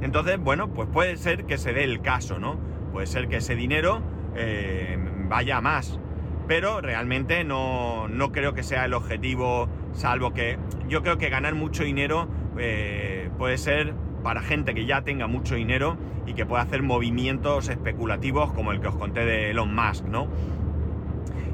Entonces, 0.00 0.38
bueno, 0.38 0.68
pues 0.68 0.88
puede 0.88 1.16
ser 1.16 1.44
que 1.44 1.58
se 1.58 1.72
dé 1.72 1.84
el 1.84 2.00
caso, 2.00 2.38
¿no? 2.38 2.58
Puede 2.92 3.06
ser 3.06 3.28
que 3.28 3.36
ese 3.36 3.54
dinero 3.54 4.02
eh, 4.36 4.98
vaya 5.28 5.60
más 5.60 5.98
pero 6.46 6.80
realmente 6.80 7.44
no, 7.44 8.06
creo 8.32 8.54
que 8.54 8.62
sea 8.62 8.84
el 8.84 8.94
objetivo, 8.94 9.68
salvo 9.92 10.32
que 10.32 10.58
yo 10.88 11.02
creo 11.02 11.18
que 11.18 11.28
ganar 11.28 11.54
mucho 11.54 11.82
dinero 11.82 12.28
eh, 12.58 13.30
puede 13.38 13.58
ser 13.58 13.94
para 14.22 14.42
gente 14.42 14.74
que 14.74 14.86
ya 14.86 15.02
tenga 15.02 15.26
mucho 15.26 15.54
dinero 15.54 15.96
y 16.26 16.34
que 16.34 16.46
pueda 16.46 16.62
hacer 16.62 16.82
movimientos 16.82 17.68
especulativos 17.68 18.52
como 18.52 18.72
el 18.72 18.80
que 18.80 18.88
os 18.88 18.96
conté 18.96 19.24
de 19.24 19.50
Elon 19.50 19.74
Musk, 19.74 20.04
¿no? 20.06 20.28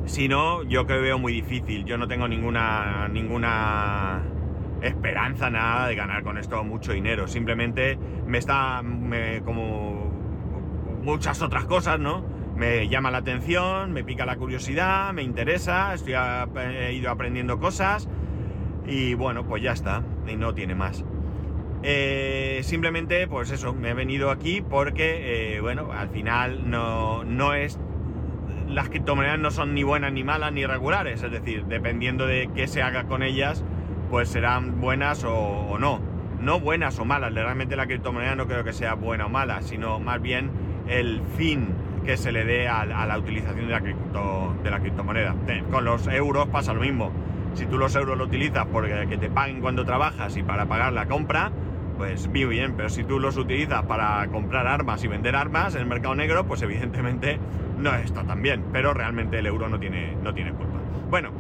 Si 0.05 0.29
no, 0.29 0.63
yo 0.65 0.87
que 0.87 0.95
veo 0.95 1.19
muy 1.19 1.33
difícil, 1.33 1.85
yo 1.85 1.97
no 1.97 2.09
tengo 2.09 2.27
ninguna, 2.27 3.09
ninguna 3.09 4.23
esperanza, 4.81 5.49
nada 5.49 5.87
de 5.87 5.95
ganar 5.95 6.23
con 6.23 6.39
esto 6.39 6.65
mucho 6.65 6.93
dinero, 6.93 7.29
simplemente 7.29 7.99
me 8.27 8.39
está, 8.39 8.83
como 9.45 10.11
muchas 11.03 11.41
otras 11.43 11.67
cosas, 11.67 12.01
¿no? 12.01 12.32
Me 12.63 12.87
llama 12.87 13.11
la 13.11 13.19
atención, 13.19 13.93
me 13.93 14.05
pica 14.05 14.25
la 14.25 14.37
curiosidad, 14.37 15.13
me 15.13 15.25
interesa, 15.25 15.95
estoy 15.95 16.15
he 16.15 16.93
ido 16.93 17.11
aprendiendo 17.11 17.59
cosas 17.59 18.09
y 18.87 19.15
bueno, 19.15 19.45
pues 19.45 19.65
ya 19.65 19.73
está, 19.73 20.05
y 20.29 20.37
no 20.37 20.55
tiene 20.55 20.77
más. 20.77 21.05
Eh, 21.83 22.61
simplemente, 22.63 23.27
pues 23.27 23.51
eso, 23.51 23.75
me 23.75 23.91
he 23.91 23.95
venido 23.95 24.31
aquí 24.31 24.61
porque, 24.63 25.57
eh, 25.57 25.61
bueno, 25.61 25.91
al 25.91 26.09
final 26.11 26.71
no, 26.71 27.25
no 27.25 27.53
es... 27.53 27.81
Las 28.69 28.91
criptomonedas 28.91 29.41
no 29.41 29.51
son 29.51 29.75
ni 29.75 29.83
buenas 29.83 30.13
ni 30.13 30.23
malas 30.23 30.53
ni 30.53 30.65
regulares, 30.65 31.21
es 31.21 31.33
decir, 31.33 31.65
dependiendo 31.65 32.29
de 32.29 32.49
qué 32.55 32.69
se 32.69 32.81
haga 32.81 33.09
con 33.09 33.25
ellas, 33.25 33.65
pues 34.09 34.29
serán 34.29 34.81
buenas 34.81 35.25
o, 35.25 35.35
o 35.35 35.79
no. 35.81 36.01
No 36.39 36.61
buenas 36.61 36.97
o 37.01 37.05
malas, 37.05 37.35
realmente 37.35 37.75
la 37.75 37.87
criptomoneda 37.87 38.37
no 38.37 38.47
creo 38.47 38.63
que 38.63 38.73
sea 38.73 38.95
buena 38.95 39.27
o 39.27 39.29
mala, 39.29 39.63
sino 39.63 39.99
más 39.99 40.23
bien 40.23 40.53
el 40.87 41.23
fin 41.37 41.82
que 42.05 42.17
se 42.17 42.33
le 42.33 42.45
dé 42.45 42.69
a, 42.69 42.85
la 42.85 43.19
utilización 43.19 43.67
de 43.67 43.73
la, 43.73 43.81
cripto, 43.81 44.57
de 44.63 44.71
la 44.71 44.81
criptomoneda. 44.81 45.35
Con 45.71 45.85
los 45.85 46.07
euros 46.09 46.49
pasa 46.49 46.73
lo 46.73 46.81
mismo. 46.81 47.13
Si 47.55 47.67
tú 47.67 47.79
los 47.79 47.95
euros 47.95 48.17
lo 48.17 48.25
utilizas 48.25 48.67
porque 48.67 49.07
que 49.09 49.19
te 49.19 49.29
paguen 49.29 49.61
cuando 49.61 49.85
trabajas 49.85 50.37
y 50.37 50.43
para 50.43 50.67
pagar 50.67 50.93
la 50.93 51.07
compra, 51.07 51.53
pues 51.99 52.27
muy 52.29 52.45
bien, 52.47 52.75
pero 52.77 52.89
si 52.89 53.05
tú 53.05 53.21
los 53.21 53.37
utilizas 53.37 53.83
para 53.85 54.27
comprar 54.29 54.67
armas 54.67 55.05
y 55.05 55.09
vender 55.09 55.37
armas 55.37 55.75
en 55.75 55.83
el 55.83 55.87
mercado 55.87 56.15
negro, 56.15 56.47
pues 56.47 56.63
evidentemente 56.63 57.39
no 57.79 57.95
está 57.95 58.25
tan 58.25 58.43
bien, 58.43 58.65
pero 58.73 58.95
realmente 58.95 59.39
el 59.39 59.47
euro 59.47 59.69
no 59.69 59.79
tiene, 59.79 60.17
no 60.23 60.33
tiene 60.33 60.53
culpa. 60.53 60.79
Bueno, 61.11 61.31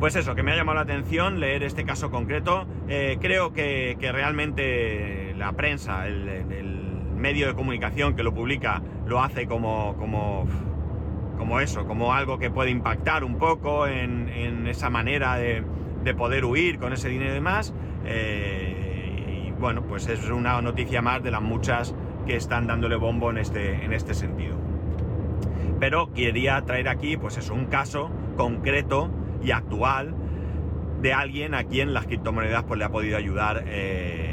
pues 0.00 0.16
eso, 0.16 0.34
que 0.34 0.42
me 0.42 0.52
ha 0.52 0.56
llamado 0.56 0.76
la 0.76 0.82
atención 0.82 1.40
leer 1.40 1.62
este 1.62 1.84
caso 1.84 2.10
concreto. 2.10 2.66
Eh, 2.88 3.18
creo 3.20 3.52
que, 3.52 3.96
realmente 4.00 5.34
la 5.36 5.52
prensa, 5.52 6.08
el 6.08 6.79
medio 7.20 7.46
de 7.46 7.54
comunicación 7.54 8.16
que 8.16 8.22
lo 8.22 8.34
publica 8.34 8.82
lo 9.06 9.20
hace 9.22 9.46
como, 9.46 9.94
como, 9.96 10.46
como 11.38 11.60
eso, 11.60 11.86
como 11.86 12.12
algo 12.12 12.38
que 12.38 12.50
puede 12.50 12.70
impactar 12.70 13.24
un 13.24 13.38
poco 13.38 13.86
en, 13.86 14.66
esa 14.66 14.88
manera 14.90 15.36
de, 15.36 15.64
poder 16.16 16.44
huir 16.44 16.78
con 16.78 16.92
ese 16.92 17.08
dinero 17.08 17.30
y 17.30 17.34
demás. 17.34 17.74
Eh, 18.04 19.46
y 19.48 19.52
bueno, 19.52 19.82
pues 19.82 20.08
es 20.08 20.28
una 20.30 20.60
noticia 20.62 21.02
más 21.02 21.22
de 21.22 21.30
las 21.30 21.42
muchas 21.42 21.94
que 22.26 22.36
están 22.36 22.66
dándole 22.66 22.96
bombo 22.96 23.30
en 23.30 23.38
este, 23.38 23.84
en 23.84 23.92
este 23.92 24.14
sentido. 24.14 24.56
Pero 25.78 26.12
quería 26.12 26.60
traer 26.62 26.88
aquí, 26.88 27.16
pues 27.16 27.38
eso, 27.38 27.54
un 27.54 27.66
caso 27.66 28.10
concreto 28.36 29.10
y 29.42 29.50
actual 29.50 30.14
de 31.00 31.12
alguien 31.12 31.54
a 31.54 31.64
quien 31.64 31.94
las 31.94 32.06
criptomonedas 32.06 32.64
pues, 32.64 32.78
le 32.78 32.84
ha 32.84 32.90
podido 32.90 33.16
ayudar. 33.16 33.64
Eh, 33.66 34.29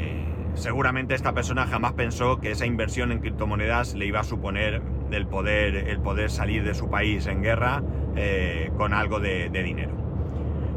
seguramente 0.54 1.14
esta 1.14 1.32
persona 1.34 1.66
jamás 1.66 1.92
pensó 1.92 2.40
que 2.40 2.50
esa 2.50 2.66
inversión 2.66 3.12
en 3.12 3.20
criptomonedas 3.20 3.94
le 3.94 4.06
iba 4.06 4.20
a 4.20 4.24
suponer 4.24 4.82
el 5.10 5.26
poder, 5.26 5.88
el 5.88 6.00
poder 6.00 6.30
salir 6.30 6.64
de 6.64 6.74
su 6.74 6.90
país 6.90 7.26
en 7.26 7.42
guerra 7.42 7.82
eh, 8.16 8.70
con 8.76 8.92
algo 8.92 9.20
de, 9.20 9.48
dinero. 9.50 9.92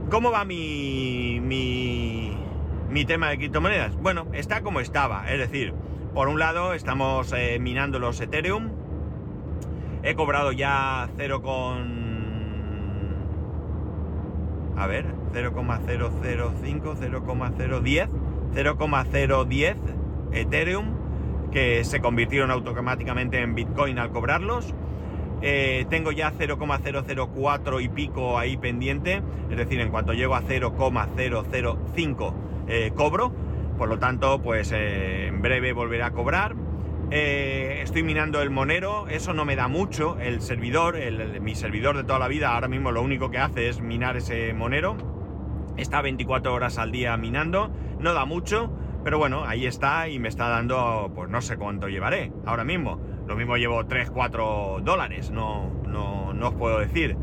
¿Cómo 0.09 0.31
va 0.31 0.45
mi, 0.45 1.39
mi, 1.41 3.05
tema 3.05 3.29
de 3.29 3.37
criptomonedas? 3.37 3.95
Bueno, 3.97 4.27
está 4.33 4.61
como 4.61 4.79
estaba, 4.79 5.29
es 5.31 5.39
decir, 5.39 5.73
por 6.13 6.27
un 6.27 6.39
lado 6.39 6.73
estamos 6.73 7.33
eh, 7.33 7.57
minando 7.59 7.99
los 7.99 8.19
Ethereum, 8.21 8.69
he 10.03 10.15
cobrado 10.15 10.51
ya 10.51 11.09
0, 11.17 11.41
a 14.77 14.87
ver, 14.87 15.05
0,005, 15.33 16.95
0,010 16.99 18.09
0,010 18.53 19.77
Ethereum 20.31 21.01
que 21.51 21.83
se 21.83 21.99
convirtieron 22.01 22.49
automáticamente 22.49 23.41
en 23.41 23.53
Bitcoin 23.53 23.99
al 23.99 24.11
cobrarlos. 24.11 24.73
Eh, 25.41 25.85
tengo 25.89 26.11
ya 26.11 26.31
0,004 26.37 27.79
y 27.81 27.89
pico 27.89 28.37
ahí 28.37 28.57
pendiente, 28.57 29.23
es 29.49 29.57
decir, 29.57 29.79
en 29.79 29.89
cuanto 29.89 30.13
llego 30.13 30.35
a 30.35 30.41
0,005 30.41 32.35
eh, 32.67 32.91
cobro, 32.95 33.33
por 33.77 33.89
lo 33.89 33.97
tanto, 33.97 34.39
pues 34.41 34.71
eh, 34.71 35.25
en 35.27 35.41
breve 35.41 35.73
volveré 35.73 36.03
a 36.03 36.11
cobrar. 36.11 36.55
estoy 37.09 38.03
minando 38.03 38.41
el 38.41 38.51
Monero, 38.51 39.07
eso 39.07 39.33
no 39.33 39.43
me 39.43 39.55
da 39.55 39.67
mucho, 39.67 40.17
el 40.19 40.41
servidor, 40.41 40.95
mi 41.41 41.55
servidor 41.55 41.97
de 41.97 42.03
toda 42.03 42.19
la 42.19 42.27
vida, 42.27 42.53
ahora 42.53 42.67
mismo 42.67 42.91
lo 42.91 43.01
único 43.01 43.31
que 43.31 43.39
hace 43.39 43.67
es 43.67 43.81
minar 43.81 44.17
ese 44.17 44.53
Monero, 44.53 44.95
está 45.77 46.01
24 46.01 46.53
horas 46.53 46.77
al 46.77 46.91
día 46.91 47.15
minando, 47.17 47.71
no 47.99 48.13
da 48.13 48.25
mucho, 48.25 48.71
pero 49.03 49.17
bueno, 49.17 49.43
ahí 49.45 49.65
está 49.65 50.09
y 50.09 50.19
me 50.19 50.29
está 50.29 50.47
dando, 50.47 51.11
pues 51.15 51.29
no 51.29 51.41
sé 51.41 51.57
cuánto 51.57 51.87
llevaré 51.87 52.31
ahora 52.45 52.63
mismo. 52.63 52.99
Lo 53.27 53.35
mismo 53.35 53.55
llevo 53.57 53.85
3, 53.85 54.11
4 54.11 54.81
dólares, 54.83 55.31
no, 55.31 55.71
no, 55.87 56.33
no 56.33 56.47
os 56.49 56.55
puedo 56.55 56.79
decir. 56.79 57.15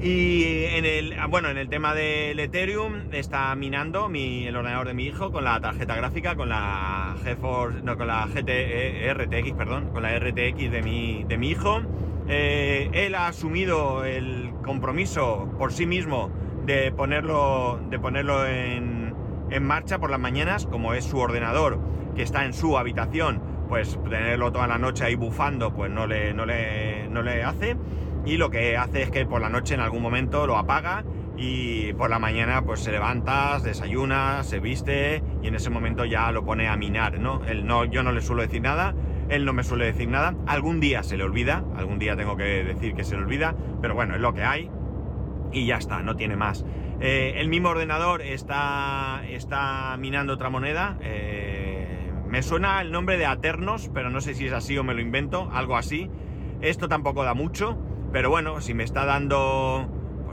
Y 0.00 0.64
en 0.64 0.84
el, 0.84 1.14
bueno, 1.30 1.48
en 1.48 1.56
el 1.56 1.68
tema 1.68 1.94
del 1.94 2.38
Ethereum 2.38 3.12
está 3.12 3.54
minando 3.54 4.08
mi, 4.08 4.46
el 4.46 4.56
ordenador 4.56 4.88
de 4.88 4.94
mi 4.94 5.04
hijo 5.04 5.30
con 5.30 5.44
la 5.44 5.60
tarjeta 5.60 5.94
gráfica, 5.96 6.34
con 6.34 6.48
la 6.48 7.16
GeForce, 7.22 7.82
no, 7.82 7.96
con 7.96 8.08
la 8.08 8.26
GT, 8.26 8.48
e, 8.48 9.14
RTX, 9.14 9.52
perdón, 9.52 9.90
con 9.92 10.02
la 10.02 10.18
RTX 10.18 10.70
de 10.70 10.82
mi, 10.82 11.24
de 11.24 11.38
mi 11.38 11.50
hijo. 11.50 11.80
Eh, 12.28 12.90
él 12.92 13.14
ha 13.14 13.28
asumido 13.28 14.04
el 14.04 14.50
compromiso 14.62 15.48
por 15.58 15.72
sí 15.72 15.86
mismo 15.86 16.30
de 16.66 16.92
ponerlo, 16.92 17.80
de 17.90 17.98
ponerlo 17.98 18.46
en, 18.46 19.14
en 19.50 19.62
marcha 19.64 19.98
por 19.98 20.10
las 20.10 20.20
mañanas, 20.20 20.66
como 20.66 20.94
es 20.94 21.04
su 21.04 21.18
ordenador 21.18 21.78
que 22.14 22.22
está 22.22 22.44
en 22.44 22.52
su 22.52 22.78
habitación, 22.78 23.42
pues 23.68 23.98
tenerlo 24.04 24.52
toda 24.52 24.66
la 24.66 24.78
noche 24.78 25.04
ahí 25.04 25.14
bufando, 25.14 25.74
pues 25.74 25.90
no 25.90 26.06
le, 26.06 26.32
no 26.32 26.46
le, 26.46 27.08
no 27.08 27.22
le 27.22 27.42
hace. 27.42 27.76
Y 28.24 28.36
lo 28.36 28.50
que 28.50 28.76
hace 28.76 29.02
es 29.02 29.10
que 29.10 29.26
por 29.26 29.40
la 29.40 29.50
noche 29.50 29.74
en 29.74 29.80
algún 29.80 30.00
momento 30.00 30.46
lo 30.46 30.56
apaga 30.56 31.04
y 31.36 31.92
por 31.94 32.08
la 32.08 32.18
mañana 32.18 32.62
pues 32.62 32.80
se 32.80 32.92
levanta, 32.92 33.58
desayuna, 33.58 34.42
se 34.44 34.60
viste 34.60 35.22
y 35.42 35.48
en 35.48 35.54
ese 35.54 35.68
momento 35.68 36.04
ya 36.04 36.30
lo 36.32 36.44
pone 36.44 36.68
a 36.68 36.76
minar, 36.76 37.18
¿no? 37.18 37.44
Él 37.44 37.66
no 37.66 37.84
yo 37.84 38.02
no 38.02 38.12
le 38.12 38.22
suelo 38.22 38.42
decir 38.42 38.62
nada, 38.62 38.94
él 39.28 39.44
no 39.44 39.52
me 39.52 39.64
suele 39.64 39.86
decir 39.86 40.08
nada, 40.08 40.34
algún 40.46 40.80
día 40.80 41.02
se 41.02 41.18
le 41.18 41.24
olvida, 41.24 41.64
algún 41.76 41.98
día 41.98 42.16
tengo 42.16 42.36
que 42.36 42.64
decir 42.64 42.94
que 42.94 43.04
se 43.04 43.16
le 43.16 43.22
olvida, 43.22 43.54
pero 43.82 43.94
bueno, 43.94 44.14
es 44.14 44.20
lo 44.20 44.32
que 44.32 44.44
hay 44.44 44.70
y 45.54 45.66
ya 45.66 45.76
está, 45.76 46.02
no 46.02 46.16
tiene 46.16 46.36
más. 46.36 46.64
Eh, 47.00 47.34
el 47.36 47.48
mismo 47.48 47.70
ordenador 47.70 48.22
está, 48.22 49.22
está 49.28 49.96
minando 49.98 50.34
otra 50.34 50.50
moneda. 50.50 50.98
Eh, 51.00 52.10
me 52.28 52.42
suena 52.42 52.80
el 52.80 52.92
nombre 52.92 53.16
de 53.16 53.26
Aternos, 53.26 53.90
pero 53.92 54.10
no 54.10 54.20
sé 54.20 54.34
si 54.34 54.46
es 54.46 54.52
así 54.52 54.76
o 54.76 54.84
me 54.84 54.94
lo 54.94 55.00
invento, 55.00 55.48
algo 55.52 55.76
así. 55.76 56.10
Esto 56.60 56.88
tampoco 56.88 57.24
da 57.24 57.34
mucho, 57.34 57.78
pero 58.12 58.30
bueno, 58.30 58.60
si 58.60 58.74
me 58.74 58.84
está 58.84 59.04
dando 59.04 59.88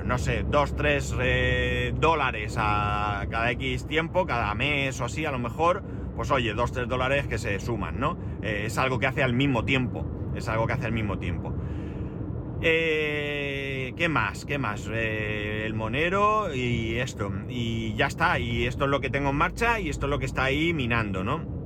no 0.05 0.17
sé, 0.17 0.43
2, 0.49 0.75
3 0.75 1.15
eh, 1.21 1.93
dólares 1.95 2.55
a 2.57 3.25
cada 3.29 3.51
X 3.51 3.85
tiempo, 3.85 4.25
cada 4.25 4.53
mes 4.55 4.99
o 4.99 5.05
así 5.05 5.25
a 5.25 5.31
lo 5.31 5.39
mejor, 5.39 5.83
pues 6.15 6.31
oye, 6.31 6.53
2, 6.53 6.71
3 6.71 6.87
dólares 6.87 7.27
que 7.27 7.37
se 7.37 7.59
suman, 7.59 7.99
¿no? 7.99 8.17
Es 8.41 8.77
algo 8.77 8.97
que 8.97 9.05
hace 9.05 9.23
al 9.23 9.33
mismo 9.33 9.63
tiempo, 9.63 10.05
es 10.35 10.49
algo 10.49 10.65
que 10.65 10.73
hace 10.73 10.87
al 10.87 10.91
mismo 10.91 11.19
tiempo. 11.19 11.53
Eh, 12.61 13.80
¿Qué 13.95 14.09
más? 14.09 14.45
¿Qué 14.45 14.57
más? 14.57 14.87
el 14.87 15.73
monero 15.73 16.53
y 16.53 16.97
esto. 16.97 17.31
Y 17.49 17.93
ya 17.95 18.07
está. 18.07 18.39
Y 18.39 18.65
esto 18.65 18.85
es 18.85 18.89
lo 18.91 18.99
que 18.99 19.09
tengo 19.09 19.29
en 19.29 19.35
marcha 19.35 19.79
y 19.79 19.89
esto 19.89 20.05
es 20.05 20.09
lo 20.09 20.19
que 20.19 20.25
está 20.25 20.45
ahí 20.45 20.73
minando, 20.73 21.23
¿no? 21.23 21.61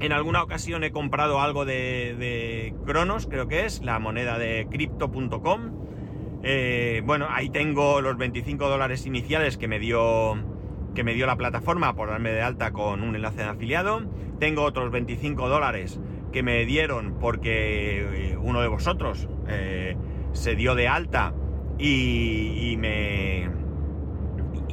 En 0.00 0.12
alguna 0.12 0.42
ocasión 0.42 0.82
he 0.82 0.92
comprado 0.92 1.40
algo 1.40 1.66
de, 1.66 2.16
de 2.18 2.74
Cronos, 2.86 3.26
creo 3.26 3.48
que 3.48 3.66
es, 3.66 3.82
la 3.82 3.98
moneda 3.98 4.38
de 4.38 4.66
crypto.com. 4.70 5.80
Eh, 6.42 7.02
bueno, 7.04 7.26
ahí 7.28 7.50
tengo 7.50 8.00
los 8.00 8.16
25 8.16 8.68
dólares 8.68 9.04
iniciales 9.04 9.58
que 9.58 9.68
me 9.68 9.78
dio 9.78 10.42
que 10.94 11.04
me 11.04 11.14
dio 11.14 11.26
la 11.26 11.36
plataforma 11.36 11.94
por 11.94 12.08
darme 12.08 12.32
de 12.32 12.42
alta 12.42 12.72
con 12.72 13.02
un 13.02 13.14
enlace 13.14 13.42
de 13.42 13.48
afiliado. 13.48 14.02
Tengo 14.38 14.62
otros 14.62 14.90
25 14.90 15.48
dólares 15.48 16.00
que 16.32 16.42
me 16.42 16.64
dieron 16.64 17.18
porque 17.20 18.30
eh, 18.32 18.36
uno 18.38 18.60
de 18.62 18.68
vosotros 18.68 19.28
eh, 19.48 19.96
se 20.32 20.56
dio 20.56 20.74
de 20.74 20.88
alta 20.88 21.34
y, 21.80 22.76
me 22.78 23.48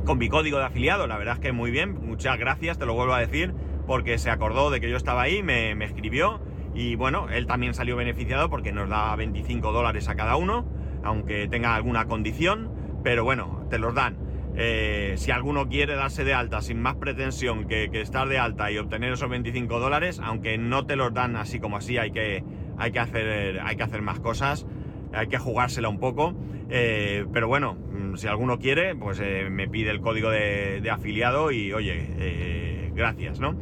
con 0.05 0.17
mi 0.17 0.29
código 0.29 0.59
de 0.59 0.65
afiliado. 0.65 1.07
La 1.07 1.17
verdad 1.17 1.35
es 1.35 1.39
que 1.39 1.51
muy 1.51 1.71
bien. 1.71 2.05
Muchas 2.05 2.37
gracias, 2.37 2.77
te 2.77 2.85
lo 2.85 2.93
vuelvo 2.93 3.13
a 3.13 3.19
decir, 3.19 3.53
porque 3.85 4.17
se 4.17 4.29
acordó 4.29 4.69
de 4.69 4.79
que 4.79 4.89
yo 4.89 4.97
estaba 4.97 5.21
ahí, 5.21 5.43
me, 5.43 5.75
me 5.75 5.85
escribió 5.85 6.39
y 6.73 6.95
bueno, 6.95 7.27
él 7.29 7.47
también 7.47 7.73
salió 7.73 7.95
beneficiado 7.95 8.49
porque 8.49 8.71
nos 8.71 8.89
da 8.89 9.15
25 9.15 9.71
dólares 9.71 10.07
a 10.09 10.15
cada 10.15 10.35
uno 10.35 10.65
aunque 11.03 11.47
tenga 11.47 11.75
alguna 11.75 12.05
condición, 12.05 12.69
pero 13.03 13.23
bueno, 13.23 13.65
te 13.69 13.79
los 13.79 13.93
dan. 13.95 14.17
Eh, 14.55 15.13
si 15.17 15.31
alguno 15.31 15.69
quiere 15.69 15.95
darse 15.95 16.23
de 16.23 16.33
alta 16.33 16.61
sin 16.61 16.81
más 16.81 16.95
pretensión 16.95 17.67
que, 17.67 17.89
estar 17.93 18.27
de 18.27 18.39
alta 18.39 18.71
y 18.71 18.77
obtener 18.77 19.13
esos 19.13 19.29
25 19.29 19.79
dólares, 19.79 20.19
aunque 20.23 20.57
no 20.57 20.85
te 20.85 20.95
los 20.95 21.13
dan 21.13 21.35
así 21.35 21.59
como 21.59 21.77
así, 21.77 21.97
hay 21.97 22.11
que, 22.11 22.43
hay 22.77 22.91
que, 22.91 22.99
hacer, 22.99 23.61
hay 23.63 23.75
que 23.75 23.83
hacer 23.83 24.01
más 24.01 24.19
cosas, 24.19 24.65
hay 25.13 25.27
que 25.27 25.37
jugársela 25.37 25.89
un 25.89 25.99
poco. 25.99 26.33
Eh, 26.69 27.25
pero 27.31 27.47
bueno, 27.47 27.75
mm, 27.75 28.15
si 28.15 28.27
alguno 28.27 28.59
quiere, 28.59 28.95
pues 28.95 29.19
eh, 29.21 29.47
me 29.49 29.67
pide 29.67 29.91
el 29.91 30.01
código 30.01 30.29
de, 30.29 30.87
afiliado 30.91 31.51
y 31.51 31.73
oye, 31.73 32.91
gracias, 32.93 33.39
¿no? 33.39 33.55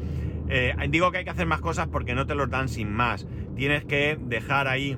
digo 0.89 1.11
que 1.11 1.17
hay 1.17 1.23
que 1.23 1.31
hacer 1.31 1.47
más 1.47 1.59
cosas 1.59 1.87
porque 1.87 2.13
no 2.13 2.27
te 2.27 2.35
los 2.35 2.49
dan 2.49 2.69
sin 2.69 2.91
más. 2.91 3.27
Tienes 3.55 3.83
que 3.85 4.17
dejar 4.21 4.67
ahí 4.67 4.95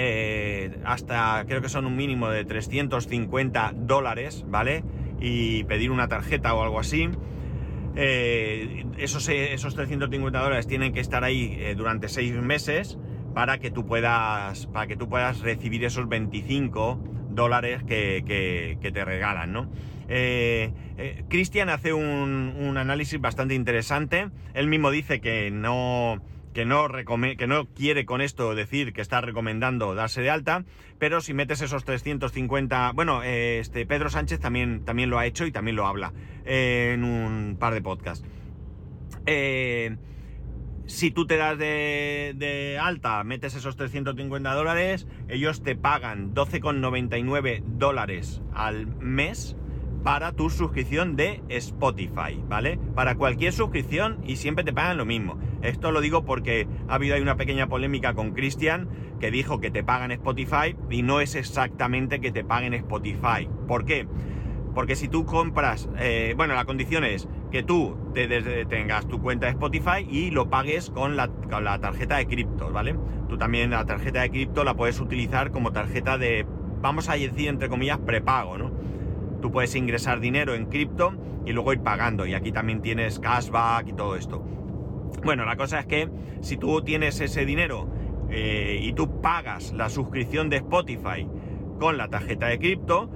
eh, 0.00 0.78
hasta 0.84 1.44
creo 1.48 1.60
que 1.60 1.68
son 1.68 1.84
un 1.84 1.96
mínimo 1.96 2.28
de 2.28 2.44
350 2.44 3.72
dólares, 3.74 4.44
¿vale? 4.48 4.84
Y 5.20 5.64
pedir 5.64 5.90
una 5.90 6.06
tarjeta 6.06 6.54
o 6.54 6.62
algo 6.62 6.78
así. 6.78 7.08
Eh, 7.96 8.84
esos, 8.98 9.28
esos 9.28 9.74
350 9.74 10.38
dólares 10.38 10.68
tienen 10.68 10.92
que 10.92 11.00
estar 11.00 11.24
ahí 11.24 11.56
eh, 11.58 11.74
durante 11.76 12.08
6 12.08 12.34
meses 12.34 12.96
para 13.38 13.58
que 13.58 13.70
tú 13.70 13.86
puedas, 13.86 14.66
para 14.66 14.88
que 14.88 14.96
tú 14.96 15.08
puedas 15.08 15.38
recibir 15.42 15.84
esos 15.84 16.08
25 16.08 16.98
dólares 17.30 17.84
que, 17.84 18.76
te 18.82 19.04
regalan, 19.04 19.52
¿no? 19.52 19.70
Cristian 21.28 21.68
hace 21.68 21.92
un, 21.92 22.74
análisis 22.76 23.20
bastante 23.20 23.54
interesante. 23.54 24.28
Él 24.54 24.66
mismo 24.66 24.90
dice 24.90 25.20
que 25.20 25.52
no 25.52 26.20
que 26.52 26.64
no, 26.64 26.88
que 26.88 27.46
no 27.46 27.66
quiere 27.66 28.06
con 28.06 28.22
esto 28.22 28.56
decir 28.56 28.92
que 28.92 29.02
está 29.02 29.20
recomendando 29.20 29.94
darse 29.94 30.20
de 30.20 30.30
alta, 30.30 30.64
pero 30.98 31.20
si 31.20 31.32
metes 31.32 31.60
esos 31.60 31.84
350, 31.84 32.90
bueno, 32.96 33.22
este 33.22 33.86
Pedro 33.86 34.10
Sánchez 34.10 34.40
también, 34.40 34.84
también 34.84 35.10
lo 35.10 35.18
ha 35.20 35.26
hecho 35.26 35.46
y 35.46 35.52
también 35.52 35.76
lo 35.76 35.86
habla 35.86 36.12
en 36.44 37.04
un 37.04 37.56
par 37.56 37.72
de 37.74 37.82
podcasts. 37.82 38.26
Eh, 39.26 39.96
si 40.88 41.10
tú 41.10 41.26
te 41.26 41.36
das 41.36 41.58
de, 41.58 42.78
alta, 42.80 43.22
metes 43.22 43.54
esos 43.54 43.76
350 43.76 44.54
dólares, 44.54 45.06
ellos 45.28 45.62
te 45.62 45.76
pagan 45.76 46.34
12,99 46.34 47.62
dólares 47.62 48.40
al 48.54 48.86
mes 48.96 49.54
para 50.02 50.32
tu 50.32 50.48
suscripción 50.48 51.14
de 51.14 51.42
Spotify, 51.50 52.42
¿vale? 52.48 52.78
Para 52.94 53.16
cualquier 53.16 53.52
suscripción 53.52 54.18
y 54.24 54.36
siempre 54.36 54.64
te 54.64 54.72
pagan 54.72 54.96
lo 54.96 55.04
mismo. 55.04 55.38
Esto 55.60 55.92
lo 55.92 56.00
digo 56.00 56.24
porque 56.24 56.66
ha 56.88 56.94
habido 56.94 57.14
ahí 57.14 57.20
una 57.20 57.36
pequeña 57.36 57.68
polémica 57.68 58.14
con 58.14 58.32
Cristian 58.32 58.88
que 59.20 59.30
dijo 59.30 59.60
que 59.60 59.70
te 59.70 59.84
pagan 59.84 60.10
Spotify 60.12 60.74
y 60.88 61.02
no 61.02 61.20
es 61.20 61.34
exactamente 61.34 62.20
que 62.20 62.32
te 62.32 62.44
paguen 62.44 62.72
Spotify. 62.72 63.46
¿Por 63.66 63.84
qué? 63.84 64.08
Porque 64.74 64.96
si 64.96 65.08
tú 65.08 65.26
compras, 65.26 65.90
eh, 65.98 66.32
bueno, 66.36 66.54
la 66.54 66.64
condición 66.64 67.04
es 67.04 67.28
que 67.50 67.62
tú 67.62 67.96
te, 68.14 68.64
tengas 68.66 69.06
tu 69.08 69.20
cuenta 69.20 69.46
de 69.46 69.52
Spotify 69.52 70.06
y 70.08 70.30
lo 70.30 70.50
pagues 70.50 70.90
con 70.90 71.16
la, 71.16 71.28
tarjeta 71.80 72.16
de 72.16 72.26
cripto, 72.26 72.70
¿vale? 72.70 72.94
Tú 73.28 73.38
también 73.38 73.70
la 73.70 73.84
tarjeta 73.84 74.20
de 74.20 74.30
cripto 74.30 74.64
la 74.64 74.74
puedes 74.74 75.00
utilizar 75.00 75.50
como 75.50 75.72
tarjeta 75.72 76.18
de, 76.18 76.46
vamos 76.80 77.08
a 77.08 77.14
decir 77.14 77.48
entre 77.48 77.68
comillas, 77.68 77.98
prepago, 77.98 78.58
¿no? 78.58 78.70
Tú 79.40 79.50
puedes 79.50 79.74
ingresar 79.74 80.20
dinero 80.20 80.54
en 80.54 80.66
cripto 80.66 81.14
y 81.46 81.52
luego 81.52 81.72
ir 81.72 81.80
pagando. 81.80 82.26
Y 82.26 82.34
aquí 82.34 82.52
también 82.52 82.82
tienes 82.82 83.18
cashback 83.18 83.88
y 83.88 83.92
todo 83.92 84.16
esto. 84.16 84.44
Bueno, 85.24 85.44
la 85.44 85.56
cosa 85.56 85.80
es 85.80 85.86
que 85.86 86.08
si 86.40 86.56
tú 86.56 86.82
tienes 86.82 87.20
ese 87.20 87.44
dinero 87.44 87.88
eh, 88.30 88.80
y 88.82 88.92
tú 88.92 89.20
pagas 89.20 89.72
la 89.72 89.88
suscripción 89.88 90.50
de 90.50 90.56
Spotify 90.56 91.26
con 91.78 91.96
la 91.96 92.08
tarjeta 92.08 92.46
de 92.46 92.58
cripto, 92.58 93.10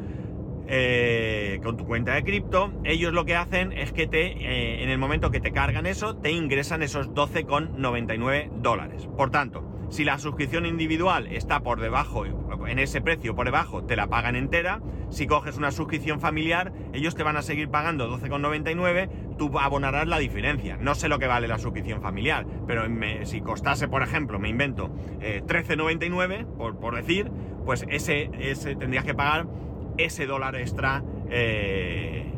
eh, 0.69 1.61
con 1.63 1.77
tu 1.77 1.85
cuenta 1.87 2.15
de 2.15 2.25
cripto, 2.25 2.73
ellos 2.85 3.13
lo 3.13 3.25
que 3.25 3.37
hacen 3.37 3.73
es 3.73 3.93
que 3.93 4.07
te, 4.07 4.27
eh, 4.27 4.83
en 4.83 4.91
el 4.91 4.99
momento 4.99 5.31
que 5.31 5.41
te 5.41 5.53
cargan 5.53 5.87
eso, 5.87 6.17
te 6.17 6.31
ingresan 6.31 6.83
esos 6.83 7.11
12,99 7.11 8.51
dólares. 8.61 9.09
Por 9.17 9.31
tanto, 9.31 9.65
si 9.91 10.05
la 10.05 10.19
suscripción 10.19 10.65
individual 10.65 11.27
está 11.27 11.61
por 11.61 11.81
debajo, 11.81 12.25
en 12.25 12.79
ese 12.79 13.03
precio 13.03 13.35
por 13.35 13.45
debajo, 13.45 13.85
te 13.85 13.97
la 13.97 14.07
pagan 14.07 14.37
entera. 14.37 14.81
Si 15.11 15.27
coges 15.27 15.59
una 15.59 15.71
suscripción 15.71 16.21
familiar, 16.21 16.73
ellos 16.95 17.15
te 17.15 17.23
van 17.23 17.37
a 17.37 17.43
seguir 17.43 17.69
pagando 17.69 18.09
12,99, 18.09 19.37
tú 19.37 19.59
abonarás 19.59 20.09
la 20.09 20.19
diferencia. 20.19 20.79
No 20.79 20.95
sé 20.95 21.11
lo 21.11 21.19
que 21.19 21.27
vale 21.27 21.49
la 21.49 21.59
suscripción 21.59 22.01
familiar, 22.01 22.47
pero 22.67 22.85
si 23.25 23.43
costase, 23.43 23.89
por 23.89 24.03
ejemplo, 24.03 24.39
me 24.39 24.49
invento, 24.49 24.89
13,99, 25.21 26.33
eh, 26.33 26.47
por, 26.57 26.79
por, 26.79 26.97
decir, 26.97 27.31
pues 27.67 27.85
ese, 27.91 28.31
ese 28.39 28.75
tendrías 28.77 29.05
que 29.05 29.13
pagar 29.13 29.47
ese 29.99 30.27
dólar 30.27 30.57
extra. 30.57 31.03
Eh, 31.31 32.29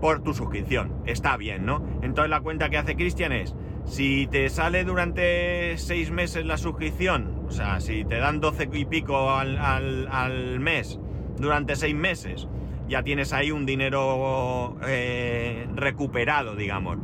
por 0.00 0.20
tu 0.20 0.34
suscripción. 0.34 0.92
Está 1.06 1.36
bien, 1.36 1.64
¿no? 1.64 1.80
Entonces 2.02 2.28
la 2.28 2.40
cuenta 2.40 2.68
que 2.70 2.76
hace 2.76 2.96
Cristian 2.96 3.30
es 3.30 3.54
si 3.84 4.26
te 4.26 4.48
sale 4.48 4.84
durante 4.84 5.76
seis 5.78 6.10
meses 6.10 6.44
la 6.44 6.56
suscripción, 6.56 7.44
o 7.46 7.50
sea, 7.50 7.80
si 7.80 8.04
te 8.04 8.16
dan 8.16 8.40
12 8.40 8.68
y 8.72 8.84
pico 8.84 9.30
al, 9.30 10.60
mes 10.60 10.98
durante 11.38 11.76
seis 11.76 11.94
meses, 11.94 12.48
ya 12.88 13.02
tienes 13.02 13.32
ahí 13.32 13.50
un 13.50 13.66
dinero 13.66 14.76
eh, 14.86 15.66
recuperado, 15.74 16.56
digamos. 16.56 16.98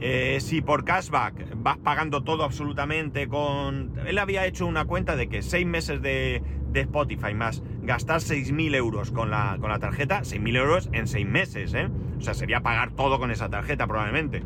Eh, 0.00 0.38
si 0.40 0.60
por 0.60 0.84
cashback 0.84 1.54
vas 1.56 1.78
pagando 1.78 2.22
todo 2.22 2.44
absolutamente 2.44 3.26
con... 3.26 3.94
Él 4.06 4.18
había 4.18 4.46
hecho 4.46 4.64
una 4.66 4.84
cuenta 4.84 5.16
de 5.16 5.28
que 5.28 5.42
seis 5.42 5.66
meses 5.66 6.00
de, 6.02 6.42
Spotify 6.74 7.34
más 7.34 7.64
gastar 7.88 8.20
6.000 8.20 8.76
euros 8.76 9.10
con 9.10 9.30
la, 9.30 9.56
con 9.60 9.70
la 9.70 9.80
tarjeta, 9.80 10.20
6.000 10.20 10.56
euros 10.56 10.88
en 10.92 11.08
seis 11.08 11.26
meses, 11.26 11.74
¿eh? 11.74 11.88
O 12.18 12.20
sea, 12.20 12.34
sería 12.34 12.60
pagar 12.60 12.92
todo 12.92 13.18
con 13.18 13.30
esa 13.30 13.48
tarjeta 13.48 13.86
probablemente 13.86 14.42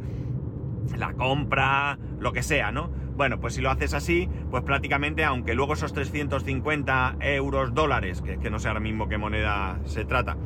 la 0.97 1.13
compra, 1.15 1.99
lo 2.19 2.33
que 2.33 2.43
sea, 2.43 2.73
¿no? 2.73 2.89
Bueno, 3.17 3.41
pues 3.41 3.55
si 3.55 3.61
lo 3.61 3.71
haces 3.71 3.95
así, 3.95 4.29
pues 4.51 4.63
prácticamente, 4.63 5.25
aunque 5.25 5.55
luego 5.55 5.75
esos 5.75 5.93
350 5.93 7.17
euros, 7.21 7.75
dólares, 7.75 8.23
que, 8.23 8.39
que 8.39 8.51
no 8.51 8.59
sé 8.59 8.69
ahora 8.69 8.81
mismo 8.81 9.09
qué 9.09 9.19
moneda 9.19 9.81
se 9.85 10.05
trata, 10.05 10.37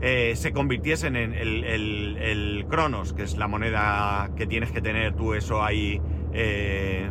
eh, 0.00 0.32
se 0.34 0.52
convirtiesen 0.52 1.16
en 1.16 1.34
el, 1.34 1.64
el, 1.64 2.66
Cronos, 2.68 3.12
que 3.12 3.22
es 3.22 3.36
la 3.36 3.48
moneda 3.48 4.30
que 4.36 4.46
tienes 4.46 4.70
que 4.72 4.80
tener 4.80 5.14
tú 5.14 5.34
eso 5.34 5.62
ahí 5.62 6.00
eh, 6.32 7.10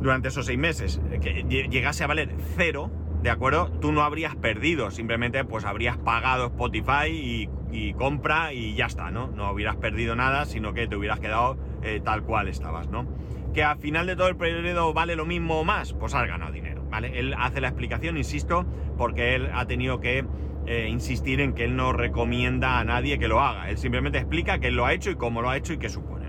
durante 0.00 0.28
esos 0.28 0.46
seis 0.46 0.58
meses, 0.58 1.00
que 1.20 1.44
llegase 1.48 2.04
a 2.04 2.06
valer 2.06 2.34
cero, 2.56 2.90
¿de 3.22 3.30
acuerdo? 3.30 3.70
Tú 3.80 3.92
no 3.92 4.02
habrías 4.02 4.34
perdido, 4.36 4.90
simplemente 4.90 5.44
pues 5.44 5.64
habrías 5.64 5.98
pagado 5.98 6.46
Spotify 6.46 7.08
y, 7.08 7.48
compra 7.94 8.52
y 8.52 8.74
ya 8.74 8.86
está, 8.86 9.10
¿no? 9.10 9.28
No 9.28 9.50
hubieras 9.52 9.76
perdido 9.76 10.16
nada, 10.16 10.46
sino 10.46 10.72
que 10.72 10.88
te 10.88 10.96
hubieras 10.96 11.20
quedado 11.20 11.56
eh, 11.82 12.00
tal 12.02 12.22
cual 12.22 12.48
estabas, 12.48 12.88
¿no? 12.88 13.06
Que 13.52 13.62
al 13.62 13.78
final 13.78 14.06
de 14.06 14.16
todo 14.16 14.28
el 14.28 14.36
periodo 14.36 14.92
vale 14.92 15.16
lo 15.16 15.26
mismo 15.26 15.60
o 15.60 15.64
más, 15.64 15.92
pues 15.92 16.14
has 16.14 16.26
ganado 16.26 16.52
dinero, 16.52 16.84
¿vale? 16.88 17.18
Él 17.18 17.34
hace 17.38 17.60
la 17.60 17.68
explicación, 17.68 18.16
insisto, 18.16 18.66
porque 18.96 19.34
él 19.34 19.50
ha 19.52 19.66
tenido 19.66 20.00
que 20.00 20.24
eh, 20.66 20.88
insistir 20.88 21.40
en 21.40 21.52
que 21.52 21.64
él 21.64 21.76
no 21.76 21.92
recomienda 21.92 22.78
a 22.78 22.84
nadie 22.84 23.18
que 23.18 23.28
lo 23.28 23.40
haga. 23.40 23.70
Él 23.70 23.78
simplemente 23.78 24.18
explica 24.18 24.58
que 24.58 24.68
él 24.68 24.76
lo 24.76 24.86
ha 24.86 24.92
hecho 24.92 25.10
y 25.10 25.16
cómo 25.16 25.42
lo 25.42 25.50
ha 25.50 25.56
hecho 25.56 25.72
y 25.72 25.78
qué 25.78 25.88
supone. 25.88 26.19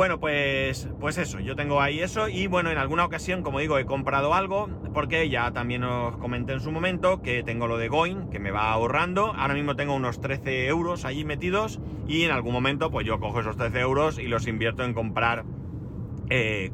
Bueno, 0.00 0.18
pues, 0.18 0.88
pues 0.98 1.18
eso, 1.18 1.40
yo 1.40 1.56
tengo 1.56 1.82
ahí 1.82 2.00
eso 2.00 2.30
y 2.30 2.46
bueno, 2.46 2.70
en 2.70 2.78
alguna 2.78 3.04
ocasión, 3.04 3.42
como 3.42 3.58
digo, 3.58 3.76
he 3.76 3.84
comprado 3.84 4.32
algo 4.32 4.70
porque 4.94 5.28
ya 5.28 5.52
también 5.52 5.84
os 5.84 6.16
comenté 6.16 6.54
en 6.54 6.60
su 6.60 6.72
momento 6.72 7.20
que 7.20 7.42
tengo 7.42 7.66
lo 7.66 7.76
de 7.76 7.88
Goin, 7.88 8.30
que 8.30 8.38
me 8.38 8.50
va 8.50 8.72
ahorrando. 8.72 9.34
Ahora 9.34 9.52
mismo 9.52 9.76
tengo 9.76 9.94
unos 9.94 10.18
13 10.22 10.68
euros 10.68 11.04
allí 11.04 11.26
metidos 11.26 11.80
y 12.08 12.22
en 12.22 12.30
algún 12.30 12.54
momento 12.54 12.90
pues 12.90 13.06
yo 13.06 13.20
cojo 13.20 13.40
esos 13.40 13.58
13 13.58 13.78
euros 13.80 14.18
y 14.18 14.26
los 14.26 14.46
invierto 14.46 14.84
en 14.84 14.94
comprar 14.94 15.44
eh, 16.30 16.72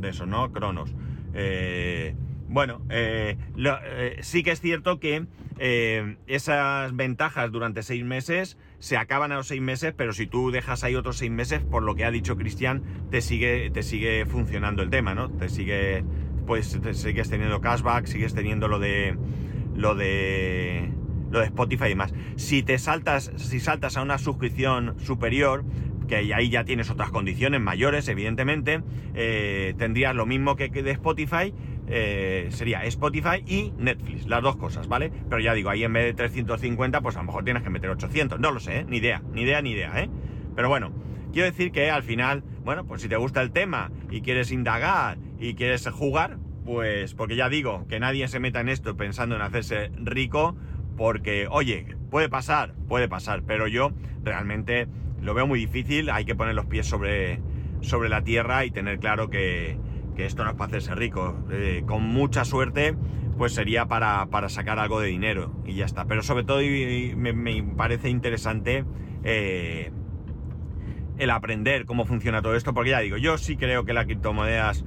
de 0.00 0.08
eso, 0.08 0.26
¿no? 0.26 0.50
Cronos. 0.50 0.92
Eh, 1.34 2.16
bueno, 2.48 2.82
eh, 2.90 3.36
eh, 3.56 4.16
sí 4.22 4.42
que 4.42 4.50
es 4.50 4.60
cierto 4.60 4.98
que 4.98 5.24
eh, 5.62 6.16
esas 6.26 6.96
ventajas 6.96 7.52
durante 7.52 7.82
seis 7.82 8.02
meses 8.02 8.56
se 8.78 8.96
acaban 8.96 9.30
a 9.30 9.36
los 9.36 9.48
seis 9.48 9.60
meses, 9.60 9.92
pero 9.94 10.14
si 10.14 10.26
tú 10.26 10.50
dejas 10.50 10.84
ahí 10.84 10.94
otros 10.94 11.18
seis 11.18 11.30
meses, 11.30 11.60
por 11.60 11.82
lo 11.82 11.94
que 11.94 12.06
ha 12.06 12.10
dicho 12.10 12.38
Cristian, 12.38 12.82
te 13.10 13.20
sigue, 13.20 13.68
te 13.68 13.82
sigue 13.82 14.24
funcionando 14.24 14.82
el 14.82 14.88
tema, 14.88 15.14
¿no? 15.14 15.28
Te 15.28 15.50
sigue, 15.50 16.02
pues 16.46 16.80
te 16.80 16.94
sigues 16.94 17.28
teniendo 17.28 17.60
cashback, 17.60 18.06
sigues 18.06 18.32
teniendo 18.32 18.68
lo 18.68 18.78
de 18.78 19.18
lo 19.74 19.94
de 19.94 20.94
lo 21.30 21.40
de 21.40 21.44
Spotify 21.44 21.84
y 21.84 21.88
demás. 21.90 22.14
Si 22.36 22.62
te 22.62 22.78
saltas, 22.78 23.30
si 23.36 23.60
saltas 23.60 23.98
a 23.98 24.02
una 24.02 24.16
suscripción 24.16 24.98
superior, 24.98 25.66
que 26.08 26.16
ahí 26.34 26.48
ya 26.48 26.64
tienes 26.64 26.88
otras 26.88 27.10
condiciones 27.10 27.60
mayores, 27.60 28.08
evidentemente, 28.08 28.82
tendrías 29.76 30.14
lo 30.14 30.24
mismo 30.24 30.56
que 30.56 30.70
de 30.70 30.90
Spotify, 30.90 31.52
eh, 31.92 32.48
sería 32.50 32.84
Spotify 32.84 33.42
y 33.44 33.72
Netflix, 33.76 34.26
las 34.28 34.42
dos 34.42 34.56
cosas, 34.56 34.86
¿vale? 34.86 35.10
Pero 35.28 35.40
ya 35.40 35.54
digo, 35.54 35.70
ahí 35.70 35.82
en 35.82 35.92
vez 35.92 36.04
de 36.04 36.14
350, 36.14 37.00
pues 37.00 37.16
a 37.16 37.18
lo 37.18 37.26
mejor 37.26 37.44
tienes 37.44 37.64
que 37.64 37.70
meter 37.70 37.90
800, 37.90 38.38
no 38.38 38.52
lo 38.52 38.60
sé, 38.60 38.78
¿eh? 38.78 38.86
ni 38.88 38.98
idea, 38.98 39.22
ni 39.32 39.42
idea, 39.42 39.60
ni 39.60 39.72
idea, 39.72 40.00
¿eh? 40.00 40.08
Pero 40.54 40.68
bueno, 40.68 40.92
quiero 41.32 41.46
decir 41.46 41.72
que 41.72 41.90
al 41.90 42.04
final, 42.04 42.44
bueno, 42.64 42.86
pues 42.86 43.02
si 43.02 43.08
te 43.08 43.16
gusta 43.16 43.42
el 43.42 43.50
tema 43.50 43.90
y 44.08 44.20
quieres 44.20 44.52
indagar 44.52 45.18
y 45.40 45.54
quieres 45.54 45.88
jugar, 45.88 46.38
pues 46.64 47.14
porque 47.14 47.34
ya 47.34 47.48
digo, 47.48 47.86
que 47.88 47.98
nadie 47.98 48.28
se 48.28 48.38
meta 48.38 48.60
en 48.60 48.68
esto 48.68 48.96
pensando 48.96 49.34
en 49.34 49.42
hacerse 49.42 49.90
rico, 49.96 50.56
porque, 50.96 51.48
oye, 51.50 51.96
puede 52.10 52.28
pasar, 52.28 52.74
puede 52.86 53.08
pasar, 53.08 53.42
pero 53.44 53.66
yo 53.66 53.90
realmente 54.22 54.86
lo 55.20 55.34
veo 55.34 55.46
muy 55.46 55.58
difícil, 55.58 56.08
hay 56.10 56.24
que 56.24 56.36
poner 56.36 56.54
los 56.54 56.66
pies 56.66 56.86
sobre, 56.86 57.40
sobre 57.80 58.08
la 58.08 58.22
tierra 58.22 58.64
y 58.64 58.70
tener 58.70 59.00
claro 59.00 59.28
que, 59.28 59.76
esto 60.26 60.44
no 60.44 60.50
es 60.50 60.56
para 60.56 60.68
hacerse 60.68 60.94
rico. 60.94 61.36
Eh, 61.50 61.82
con 61.86 62.02
mucha 62.02 62.44
suerte, 62.44 62.94
pues 63.38 63.54
sería 63.54 63.86
para, 63.86 64.26
sacar 64.48 64.78
algo 64.78 65.00
de 65.00 65.08
dinero 65.08 65.52
y 65.64 65.74
ya 65.74 65.84
está. 65.84 66.04
Pero 66.04 66.22
sobre 66.22 66.44
todo 66.44 66.60
me, 67.16 67.62
parece 67.76 68.10
interesante 68.10 68.84
eh, 69.24 69.90
el 71.18 71.30
aprender 71.30 71.86
cómo 71.86 72.04
funciona 72.04 72.42
todo 72.42 72.54
esto, 72.54 72.74
porque 72.74 72.90
ya 72.90 73.00
digo, 73.00 73.16
yo 73.16 73.38
sí 73.38 73.56
creo 73.56 73.84
que 73.84 73.92
las 73.92 74.06
criptomonedas 74.06 74.84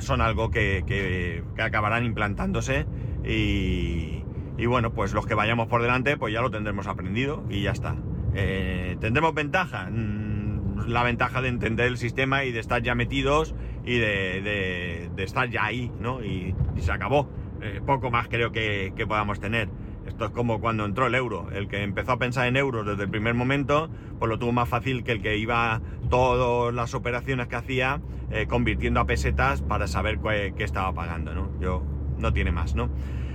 son 0.00 0.20
algo 0.20 0.50
que, 0.50 1.42
acabarán 1.58 2.04
implantándose 2.04 2.86
y, 3.24 4.22
bueno, 4.66 4.92
pues 4.92 5.12
los 5.12 5.26
que 5.26 5.34
vayamos 5.34 5.68
por 5.68 5.82
delante, 5.82 6.16
pues 6.16 6.32
ya 6.32 6.42
lo 6.42 6.50
tendremos 6.50 6.86
aprendido 6.86 7.44
y 7.48 7.62
ya 7.62 7.72
está. 7.72 7.96
Eh, 8.34 8.96
¿Tendremos 9.00 9.34
ventaja? 9.34 9.88
Mm, 9.90 10.86
la 10.86 11.02
ventaja 11.02 11.40
de 11.42 11.48
entender 11.48 11.86
el 11.86 11.96
sistema 11.96 12.44
y 12.44 12.52
de 12.52 12.60
estar 12.60 12.82
ya 12.82 12.94
metidos 12.94 13.54
y 13.84 13.98
de, 13.98 15.10
estar 15.18 15.48
ya 15.48 15.64
ahí, 15.66 15.90
¿no? 16.00 16.22
Y, 16.24 16.54
se 16.78 16.92
acabó. 16.92 17.28
Eh, 17.60 17.82
poco 17.84 18.10
más 18.10 18.28
creo 18.28 18.52
que, 18.52 18.92
podamos 19.06 19.40
tener. 19.40 19.68
Esto 20.06 20.26
es 20.26 20.30
como 20.30 20.60
cuando 20.60 20.84
entró 20.84 21.06
el 21.06 21.14
euro. 21.14 21.50
El 21.52 21.68
que 21.68 21.82
empezó 21.82 22.12
a 22.12 22.18
pensar 22.18 22.46
en 22.46 22.56
euros 22.56 22.86
desde 22.86 23.04
el 23.04 23.10
primer 23.10 23.34
momento, 23.34 23.90
pues 24.18 24.28
lo 24.28 24.38
tuvo 24.38 24.52
más 24.52 24.68
fácil 24.68 25.04
que 25.04 25.12
el 25.12 25.22
que 25.22 25.36
iba 25.36 25.80
todas 26.08 26.74
las 26.74 26.94
operaciones 26.94 27.48
que 27.48 27.56
hacía 27.56 28.00
eh, 28.30 28.46
convirtiendo 28.46 29.00
a 29.00 29.06
pesetas 29.06 29.60
para 29.60 29.86
saber 29.86 30.18
qué, 30.20 30.64
estaba 30.64 30.92
pagando, 30.94 31.34
¿no? 31.34 31.50
Yo 31.60 31.84
no 32.16 32.32
tiene 32.32 32.50
más, 32.50 32.74
¿no? 32.74 32.88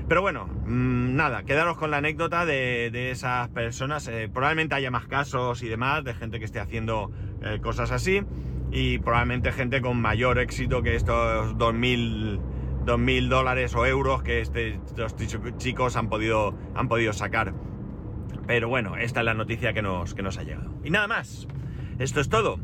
Pero 0.08 0.22
bueno, 0.22 0.48
mm, 0.66 1.16
nada, 1.16 1.44
quedaros 1.44 1.78
con 1.78 1.92
la 1.92 1.98
anécdota 1.98 2.46
de, 2.46 3.12
esas 3.12 3.48
personas. 3.50 4.08
Eh, 4.08 4.30
probablemente 4.32 4.76
haya 4.76 4.92
más 4.92 5.08
casos 5.08 5.62
y 5.62 5.68
demás 5.68 6.04
de 6.04 6.14
gente 6.16 6.40
que 6.40 6.46
esté 6.46 6.60
haciendo 6.60 7.12
cosas 7.62 7.92
así 7.92 8.24
y 8.76 9.00
probablemente 9.00 9.54
gente 9.54 9.80
con 9.80 10.02
mayor 10.02 10.38
éxito 10.38 10.84
que 10.84 10.96
estos 10.96 11.56
2.000 11.56 13.30
dólares 13.30 13.74
o 13.74 13.86
euros 13.86 14.22
que 14.22 14.42
este, 14.42 14.82
estos 14.86 15.16
chicos 15.58 15.96
han 15.96 16.10
podido, 16.10 16.54
han 16.76 16.90
podido 16.90 17.14
sacar. 17.14 17.54
Pero 18.46 18.68
bueno, 18.68 18.98
esta 18.98 19.22
es 19.22 19.26
la 19.26 19.34
noticia 19.34 19.72
que 19.72 19.82
nos, 19.82 20.14
que 20.14 20.22
nos 20.22 20.38
ha 20.38 20.44
llegado. 20.44 20.74
Y 20.84 20.90
nada 20.90 21.08
más, 21.08 21.48
esto 22.00 22.20
es 22.20 22.28
todo. 22.28 22.60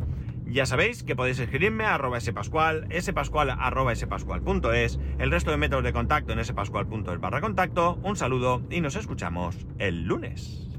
Ya 0.45 0.65
sabéis 0.65 1.03
que 1.03 1.15
podéis 1.15 1.39
escribirme 1.39 1.85
a 1.85 1.95
arroba 1.95 2.19
spascual, 2.19 2.89
spascual 2.99 3.49
arroba 3.49 3.95
spascual.es, 3.95 4.99
el 5.17 5.31
resto 5.31 5.51
de 5.51 5.57
métodos 5.57 5.85
de 5.85 5.93
contacto 5.93 6.33
en 6.33 6.43
spascual.es 6.43 7.21
barra 7.21 7.39
contacto. 7.39 7.97
Un 8.03 8.17
saludo 8.17 8.61
y 8.69 8.81
nos 8.81 8.97
escuchamos 8.97 9.65
el 9.79 10.03
lunes. 10.03 10.70